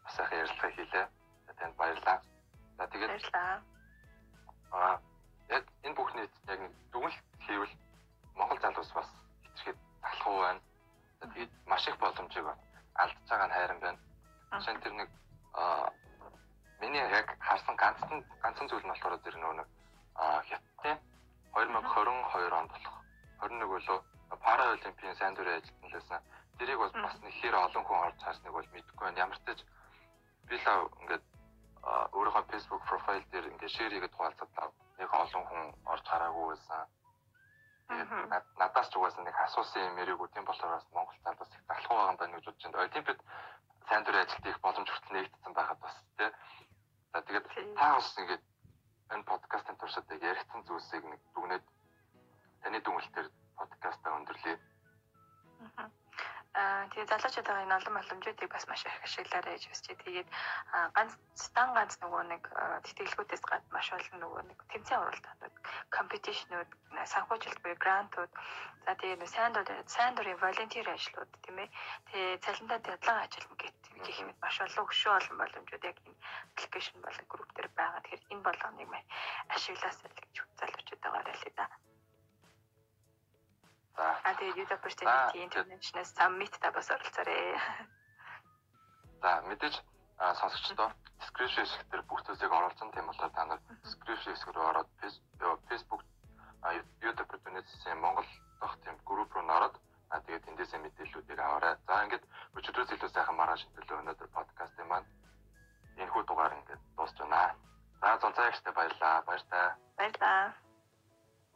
бас 0.04 0.14
сайхан 0.16 0.40
ярилцлага 0.42 0.76
хийлээ. 0.78 1.06
Танд 1.58 1.76
баярлалаа. 1.78 2.20
За 2.78 2.88
тэгээд 2.88 3.10
баярлалаа. 3.10 3.62
Аа 4.78 4.96
яг 5.50 5.66
энэ 5.86 5.98
бүхний 5.98 6.28
яг 6.54 6.60
дүгнэлт 6.92 7.20
хийвэл 7.46 7.74
Монгол 8.38 8.60
залуус 8.62 8.92
бас 8.94 9.10
хичгээд 9.46 9.80
талах 10.02 10.28
уу 10.28 10.40
байна. 10.46 10.62
За 11.20 11.26
тэгээд 11.34 11.52
маш 11.66 11.88
их 11.88 11.98
боломжийг 11.98 12.48
алдж 13.02 13.18
байгаа 13.30 13.48
нь 13.48 13.56
хайран 13.58 13.80
байна. 13.80 14.00
Жишээ 14.54 14.74
нь 14.74 14.84
тэр 14.86 14.94
нэг 14.94 15.10
аа 15.54 15.90
миний 16.82 17.06
яг 17.10 17.28
харсан 17.40 17.76
ганцхан 17.76 18.22
ганцхан 18.42 18.68
зүйл 18.70 18.86
нь 18.86 18.92
болохоор 18.94 19.18
тэр 19.26 19.38
нэг 19.38 19.68
аа 20.16 20.42
хятадын 20.50 21.13
2022 21.54 22.54
онд 22.60 22.72
болох 22.72 22.96
21 23.42 23.68
болоо 23.74 24.04
пара 24.42 24.72
олимпийн 24.72 25.16
сайн 25.16 25.36
дурын 25.36 25.58
ажилтан 25.58 25.92
лсэн. 25.94 26.22
Тэрийг 26.58 26.78
бол 26.78 26.92
бас 27.06 27.16
нэг 27.22 27.34
хэр 27.42 27.56
олон 27.56 27.84
хүн 27.86 28.00
орж 28.08 28.20
харсныг 28.24 28.54
бол 28.54 28.68
мэдэхгүй 28.74 29.06
байна. 29.06 29.20
Ямар 29.26 29.38
ч 29.38 29.42
тач 29.46 29.60
би 30.50 30.56
л 30.58 30.90
ингээд 31.02 31.24
өөрийнхөө 32.18 32.50
Facebook 32.52 32.84
profile 32.90 33.26
дээр 33.32 33.52
ингээд 33.52 33.76
share 33.76 33.94
хийгээд 33.94 34.16
хуваалцаад 34.16 34.74
нэг 35.00 35.10
олон 35.14 35.44
хүн 35.50 35.64
орж 35.94 36.06
хараагүй 36.10 36.46
байсан. 36.50 36.88
Надаас 38.58 38.90
ч 38.90 38.96
угаасаа 38.96 39.24
нэг 39.24 39.36
асуусан 39.46 39.84
юм 39.90 40.02
яриаггүй 40.04 40.28
тийм 40.32 40.46
болохоор 40.46 40.74
бас 40.78 40.88
Монгол 40.94 41.20
цаад 41.24 41.38
бас 41.38 41.52
их 41.54 41.64
талхуу 41.68 41.98
байгаа 41.98 42.12
юм 42.14 42.18
байна 42.18 42.36
гэж 42.38 42.46
бодож 42.46 42.64
байна. 42.64 42.86
Олимпиад 42.88 43.22
сайн 43.90 44.04
дурын 44.04 44.24
ажилт 44.24 44.46
их 44.46 44.60
боломж 44.66 44.90
хүртэл 44.90 45.14
нэгдсэн 45.14 45.54
байхад 45.54 45.80
бас 45.84 45.96
тий. 46.18 46.32
За 47.14 47.22
тэгээд 47.22 47.46
та 47.78 47.88
бас 47.94 48.18
ингээд 48.18 48.44
энэ 49.14 49.30
подкастын 49.32 49.78
туршид 49.78 50.08
яригдсан 50.12 50.62
зүйлсийг 50.68 51.04
нэг 51.08 51.22
дүгнээд 51.34 51.66
таны 52.62 52.80
дүнэлтээр 52.82 53.28
подкастаа 53.58 54.18
өндөрлөе. 54.18 54.56
Аа 55.78 56.03
тэгээ 56.54 57.10
залуучуудаа 57.10 57.66
энэ 57.66 57.78
олон 57.82 57.94
боломжуудыг 57.98 58.50
бас 58.54 58.66
маш 58.70 58.86
их 58.86 58.98
ашиглаарай 59.02 59.58
гэж 59.58 59.66
хүсчээ. 59.68 59.98
Тэгээд 60.06 60.30
ганц 60.94 61.12
стан 61.34 61.70
ганц 61.74 61.94
нөгөө 61.98 62.24
нэг 62.30 62.44
тэтгэлгүүдээс 62.86 63.44
гадна 63.50 63.74
маш 63.74 63.88
олон 63.98 64.18
нөгөө 64.22 64.42
нэг 64.50 64.60
тэмцээн 64.70 65.02
уралдаанууд, 65.02 65.56
компетишнүүд, 65.98 66.70
санхүүжилт 67.14 67.60
буюу 67.66 67.78
грантууд, 67.82 68.32
за 68.86 68.92
тэгээ 69.02 69.18
нөгөө 69.18 69.34
сайн 69.34 69.52
дур 69.54 69.66
сайн 69.90 70.14
дурын 70.14 70.42
волонтер 70.42 70.88
ажлууд 70.94 71.32
тийм 71.42 71.58
ээ. 71.58 71.74
Тэгээ 72.14 72.42
цалинтай 72.46 72.80
дадлага 72.86 73.26
ажил 73.26 73.48
гэх 73.58 73.74
гэх 74.06 74.18
мэт 74.22 74.40
маш 74.44 74.56
олон 74.62 74.86
өшөө 74.86 75.14
олон 75.18 75.38
боломжууд 75.42 75.84
яг 75.90 75.98
энэ 76.06 76.22
аппликейшн 76.54 77.02
болон 77.02 77.26
групп 77.34 77.50
дээр 77.54 77.70
байгаа. 77.74 78.02
Тэгэхээр 78.06 78.30
энэ 78.34 78.46
болгоныг 78.46 78.92
ашигласаа 79.56 80.10
л 80.10 80.18
гэж 80.18 80.36
залуучуудаа 80.60 81.12
гараалаа 81.18 81.54
да. 81.58 81.66
А 83.98 84.34
тэгээд 84.34 84.58
Youth 84.58 84.74
Opportunity 84.74 85.38
International 85.46 86.06
Summit 86.18 86.54
та 86.60 86.72
бас 86.72 86.90
оролцоорой. 86.90 87.58
За 89.22 89.42
мэдээж 89.46 89.76
сонсогчдоо 90.18 90.90
description 91.22 91.66
хэсэг 91.66 91.86
дээр 91.94 92.04
бүх 92.10 92.26
зүйлийг 92.26 92.52
оруулсан 92.52 92.90
тийм 92.90 93.06
болохоор 93.06 93.34
та 93.38 93.46
нар 93.46 93.62
description 93.86 94.34
хэсэг 94.34 94.50
рүү 94.50 94.66
ороод 94.66 94.90
Facebook 95.70 96.02
Youth 97.04 97.22
Opportunity-ийн 97.22 98.00
Монгол 98.02 98.26
дахь 98.62 98.78
тийм 98.82 98.98
групп 99.06 99.30
руу 99.34 99.46
ороод 99.46 99.76
а 100.10 100.22
тэгээд 100.26 100.50
эндээсээ 100.50 100.80
мэдээллүүдийг 100.82 101.40
аваарай. 101.42 101.74
За 101.86 102.04
ингээд 102.06 102.26
өчигдрөөс 102.58 102.94
илүү 102.94 103.10
сайхан 103.14 103.38
маргааш 103.38 103.62
төлөө 103.78 103.98
өнөөдөр 104.02 104.30
подкаст 104.34 104.78
юм 104.82 104.90
маань 104.90 105.08
энэ 106.02 106.12
хүү 106.14 106.24
дугаар 106.26 106.54
ингээд 106.58 106.82
дуусч 106.98 107.18
байна. 107.22 107.54
За 108.02 108.18
зонцаагчтай 108.22 108.74
баярлаа. 108.74 109.22
Баяртай. 109.26 109.66
Баярлаа. 109.98 110.54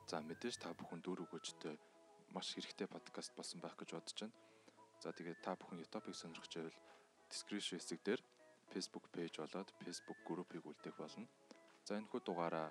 За 0.10 0.18
мэдээж 0.22 0.56
та 0.62 0.74
бүхэн 0.74 1.02
дүүр 1.06 1.26
өгөөжтэй 1.26 1.78
маш 2.38 2.54
хэрэгтэй 2.54 2.86
подкаст 2.86 3.34
болсон 3.34 3.58
байх 3.66 3.74
гэж 3.82 3.98
бодож 3.98 4.14
байна. 4.22 4.38
За 5.02 5.10
тэгээд 5.10 5.42
та 5.42 5.58
бүхэн 5.58 5.82
Utopia 5.82 6.14
сонирхож 6.14 6.54
байвал 6.54 6.78
description 7.34 7.82
хэсэг 7.82 8.00
дээр 8.06 8.22
Facebook 8.70 9.10
page 9.10 9.42
болоод 9.42 9.74
Facebook 9.82 10.20
group-ыг 10.22 10.62
үлдээх 10.62 11.02
болно. 11.02 11.26
За 11.90 11.98
энэ 11.98 12.06
хүү 12.06 12.22
дугаараа 12.22 12.70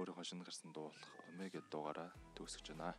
өөрийнхөө 0.00 0.24
шинэ 0.24 0.48
гарсан 0.48 0.72
дуу 0.72 0.88
болох 0.88 1.12
Omega 1.28 1.60
дугаараа 1.68 2.08
төгсөж 2.40 2.72
байна. 2.72 2.96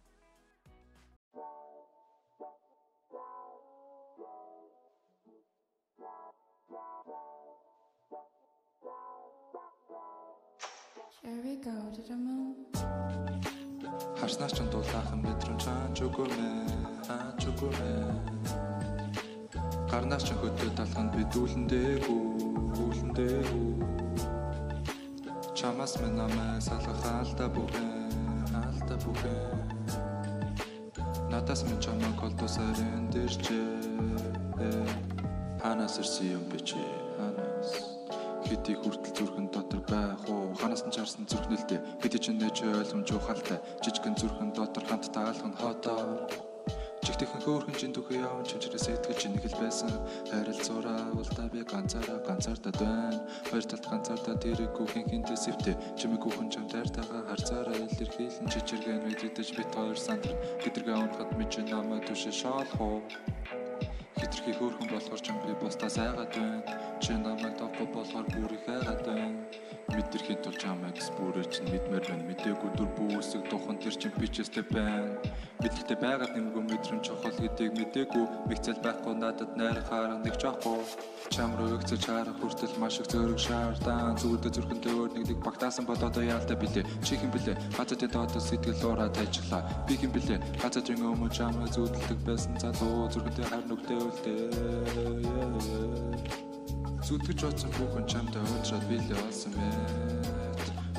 Here 11.25 11.41
we 11.41 11.57
go 11.57 11.73
to 11.89 12.01
the 12.05 12.13
moon. 12.13 13.44
Харснаас 14.25 14.53
ч 14.57 14.59
дулаахан 14.73 15.21
мэдрэн 15.21 15.57
чаач 15.61 15.97
өгөөмэ 16.01 16.49
аач 17.13 17.41
өгөөмэ 17.45 17.93
Гарнаас 19.85 20.23
ч 20.25 20.33
хөдөө 20.33 20.69
талханд 20.73 21.13
би 21.13 21.23
дүүлэндээгүй 21.29 22.21
дүүлэндээгүй 22.73 23.69
Чамаас 25.53 25.93
минь 26.01 26.17
намайг 26.17 26.57
салгах 26.57 26.97
хаалта 27.05 27.45
бүхэн 27.53 28.49
хаалта 28.49 28.95
бүхэн 29.05 29.37
Надаас 31.29 31.61
минь 31.69 31.77
чамайг 31.85 32.17
колдосарын 32.17 33.05
дэрчээ 33.13 33.69
Ханаас 35.61 36.01
ирсэн 36.01 36.25
юм 36.33 36.43
ханаас 36.49 37.04
Хэдий 38.45 38.77
хүртэл 38.77 39.13
зүрхэн 39.17 39.47
дотор 39.49 39.81
байх 39.89 40.21
уу? 40.29 40.53
Ханаас 40.61 40.85
нь 40.85 40.93
чарсан 40.93 41.25
зүрхнэлтэй 41.25 41.79
хэдий 42.01 42.21
ч 42.21 42.29
нэж 42.29 42.61
ойлгомж 42.61 43.09
ухаалтай 43.17 43.57
жижигэн 43.81 44.15
зүрхэн 44.21 44.53
дотор 44.53 44.85
хамт 44.85 45.09
таалхан 45.09 45.53
хотоор. 45.57 46.29
Чигтэхэн 47.05 47.41
хөөрхөн 47.45 47.77
чин 47.77 47.93
түүхээ 47.93 48.25
явж 48.25 48.49
чимчрээс 48.49 48.87
итгэж 48.93 49.21
нэг 49.29 49.45
л 49.49 49.61
байсан. 49.61 49.93
Харилцуураа 50.29 51.13
улдаа 51.13 51.47
би 51.53 51.61
ганцаараа 51.61 52.19
ганцаардаад 52.25 52.77
байна 52.81 53.21
хоёр 53.49 53.65
талд 53.65 53.85
ганцаардаа 53.89 54.35
тэрэггүй 54.41 54.87
хинхэнтэй 54.89 55.37
сэвтэ 55.37 55.71
чимэг 55.97 56.21
хүүхэн 56.25 56.49
чам 56.49 56.65
тайртайгаа 56.65 57.21
харцаараа 57.29 57.77
илэрхийлэн 57.77 58.49
чичиргэн 58.49 59.05
мэддэж 59.05 59.49
бит 59.53 59.69
хоёр 59.73 59.97
сандар 60.01 60.33
гэдэргээ 60.65 60.97
унахад 60.97 61.29
мэж 61.37 61.53
намайг 61.69 62.09
түшээ 62.09 62.33
шаалхуу 62.41 63.05
хитрхи 64.19 64.51
хөөрхөн 64.57 64.87
болохоор 64.91 65.21
ч 65.25 65.27
би 65.43 65.53
бусдаа 65.61 65.89
сайгаад 65.97 66.31
байна. 66.35 66.59
Чи 67.03 67.13
намайг 67.13 67.53
тавгүй 67.59 67.87
болохоор 67.95 68.25
бүр 68.33 68.51
их 68.57 68.63
хайгаад 68.67 69.01
байна 69.07 69.74
мэдэрхийн 69.93 70.41
тулд 70.41 70.57
чамайг 70.57 70.97
бүрээ 71.17 71.45
чинь 71.51 71.69
мэдмээр 71.69 72.05
байна. 72.09 72.27
Мэдээгүй 72.29 72.69
дүр 72.73 72.89
бүүсэг 72.97 73.41
духан 73.49 73.77
тэр 73.77 73.93
чинь 73.93 74.17
бичээстэй 74.17 74.65
байна. 74.73 75.19
Мэдлэгтэй 75.61 75.97
байгаад 76.01 76.33
нэмгүй 76.35 76.63
мэдрэмж 76.65 77.03
чухал 77.05 77.37
гэдгийг 77.37 77.73
мэдээгүй. 77.77 78.25
Мэгцэл 78.49 78.81
байхгүй 78.81 79.13
надад 79.15 79.51
найр 79.55 79.79
харах 79.85 80.19
нэг 80.25 80.35
жоохгүй 80.41 80.79
чам 81.29 81.55
руу 81.57 81.77
өгцөж 81.77 82.01
харах 82.05 82.37
хүртэл 82.41 82.75
маш 82.81 82.99
их 82.99 83.07
зөрөг 83.13 83.39
шаардаа. 83.39 84.17
Зүгдэ 84.17 84.49
зүрхэндээ 84.51 84.93
өөр 84.93 85.11
нэг 85.15 85.25
нэг 85.29 85.39
багтаасан 85.45 85.85
болоод 85.85 86.17
яалтай 86.17 86.57
билээ. 86.57 86.85
Чи 87.05 87.15
хэм 87.15 87.31
билээ. 87.31 87.57
Хацатын 87.77 88.09
доотос 88.11 88.49
сэтгэл 88.49 88.85
уураа 88.85 89.09
тайжглаа. 89.13 89.63
Би 89.87 89.93
хэм 89.95 90.11
билээ. 90.11 90.39
Хацатын 90.61 91.01
өмнө 91.05 91.29
чамайг 91.29 91.71
зүудэлдэг 91.71 92.19
байсан 92.25 92.57
залуу. 92.59 93.09
Зүрхэндээ 93.13 93.45
хар 93.49 93.63
нүгтэй 93.69 93.97
үлдээ 94.01 94.43
Зүтгэж 97.05 97.37
бодсон 97.45 97.69
бүхэн 97.77 98.05
чамтай 98.09 98.41
уулзраад 98.41 98.85
би 98.89 98.97
л 98.97 99.13
олсон 99.13 99.53
мэт. 99.53 100.25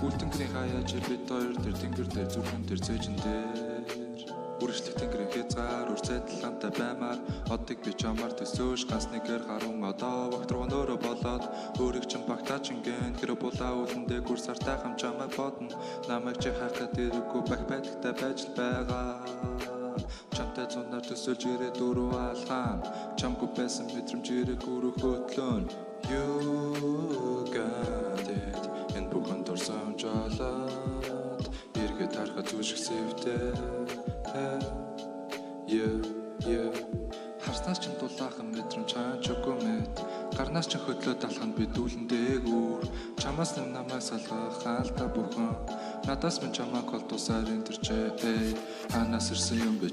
Үлдэнгэрийн 0.07 0.55
хаяаж 0.55 0.91
бид 1.03 1.27
хоёр 1.27 1.55
тэр 1.59 1.75
тэнгэр 1.83 2.09
дээр 2.15 2.29
зүрхэн 2.31 2.63
дээр 2.63 2.81
цэжин 2.87 3.17
дээр. 3.27 3.91
Үргэлжлэх 4.63 4.95
тэнгэрийн 5.03 5.33
хязгаар 5.35 5.91
үрцэдлэнтэй 5.91 6.73
баймаар. 6.79 7.19
Одыг 7.51 7.83
би 7.83 7.91
чамаар 7.91 8.31
төсөөш 8.39 8.87
ганц 8.87 9.11
нэгэр 9.11 9.51
харун 9.51 9.83
одоо 9.83 10.31
багт 10.31 10.51
руу 10.55 10.71
нөрөө 10.71 10.99
болоод. 11.03 11.45
Өөрийг 11.83 12.07
чинь 12.07 12.23
багтаач 12.31 12.71
ингэн 12.71 13.19
хэрэг 13.19 13.43
булаа 13.43 13.75
үлэндээ 13.75 14.23
гүр 14.23 14.39
сартай 14.39 14.79
хам 14.79 14.95
чамаа 14.95 15.27
бодно. 15.35 15.75
Намайг 16.07 16.39
чи 16.39 16.55
хайхад 16.55 16.95
ирэггүй 16.95 17.43
байх 17.51 17.67
байдагтай 17.67 18.15
байж 18.15 18.47
л 18.47 18.55
байгаа. 18.55 19.11
Чамтай 20.31 20.71
зунаар 20.71 21.03
төсөөлж 21.03 21.43
ирээ 21.51 21.73
дөрөв 21.75 22.15
алхаан. 22.15 22.79
Чамгүй 23.19 23.51
байсан 23.59 23.91
мэдрэмж 23.91 24.27
ирэх 24.31 24.63
өрөх 24.71 24.97
хөтлөн 25.03 25.67
You 26.11 27.45
got 27.51 28.29
it. 28.31 28.63
Энэ 28.97 29.11
бүхэн 29.11 29.41
дурсан 29.43 29.99
жолоод 29.99 31.45
эргээд 31.75 32.13
харахад 32.15 32.47
зүшиг 32.47 32.79
сэвтэй 32.79 33.51
Yeah 35.67 35.99
yeah. 36.47 36.71
Харснаас 37.43 37.79
ч 37.83 37.91
дулаахан 37.99 38.55
мэдрэмж 38.55 38.91
үгүй 39.35 39.57
мэд 39.67 39.95
гарнаас 40.39 40.67
ч 40.71 40.79
хөдлөө 40.79 41.15
талханд 41.23 41.55
би 41.59 41.67
дүүлэндээгүй 41.75 42.87
чамаас 43.23 43.59
намайг 43.59 44.03
салгах 44.03 44.63
хаалта 44.63 45.07
бүхэн. 45.11 45.55
Надаас 46.07 46.39
минь 46.43 46.55
чамаа 46.55 46.83
колдусаар 46.87 47.47
энэ 47.51 47.67
төрчээ 47.67 48.15
ханаас 48.95 49.31
ирсэн 49.35 49.59
юм 49.63 49.77
бэ 49.83 49.89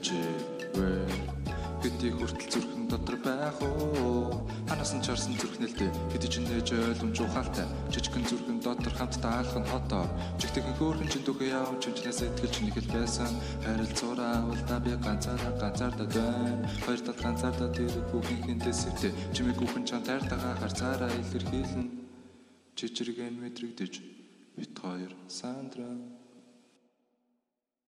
Хэдий 1.83 2.15
хүртэл 2.15 2.47
зүрхэн 2.47 2.87
дотор 2.87 3.17
байх 3.19 3.59
уу? 3.59 4.39
Ханаас 4.71 4.95
нь 4.95 5.03
чарсан 5.03 5.35
зүрхнэлтэй 5.35 5.91
Хэдий 6.15 6.31
ч 6.31 6.39
нээж 6.39 6.71
ойлгомж 6.71 7.17
ухаалтай. 7.19 7.67
Жижигхэн 7.91 8.23
зүрхэн 8.23 8.63
дотор 8.63 8.93
хамт 8.95 9.19
таалах 9.19 9.59
нь 9.59 9.67
хотоор 9.67 10.07
Жигтэйхэн 10.39 10.79
хөөрхөн 10.79 11.11
чин 11.11 11.27
түүхээ 11.27 11.51
явж 11.59 11.83
чимчнээс 11.83 12.23
итгэж 12.23 12.53
нэг 12.63 12.77
л 12.79 12.87
байсан. 12.87 13.31
Харилцуураа 13.67 14.47
улдаа 14.47 14.79
би 14.79 14.95
ганцаараа 14.95 15.53
ганцаардаа 15.59 16.07
байна 16.07 16.71
Хоёр 16.87 17.01
тал 17.03 17.19
ганцаардаа 17.19 17.69
тэр 17.75 17.91
бүхэнхэнтэй 18.15 18.71
сэвтэ 18.79 19.09
Чимэг 19.35 19.59
бүхэн 19.59 19.83
чам 19.83 20.07
тайртагаа 20.07 20.55
харцаараа 20.63 21.11
илэрхийлэн. 21.19 21.91
Чичиргэн 22.79 23.43
мэдрэгдэж 23.43 23.93
бит 24.55 24.71
хоёр 24.79 25.11
сандраа 25.27 26.12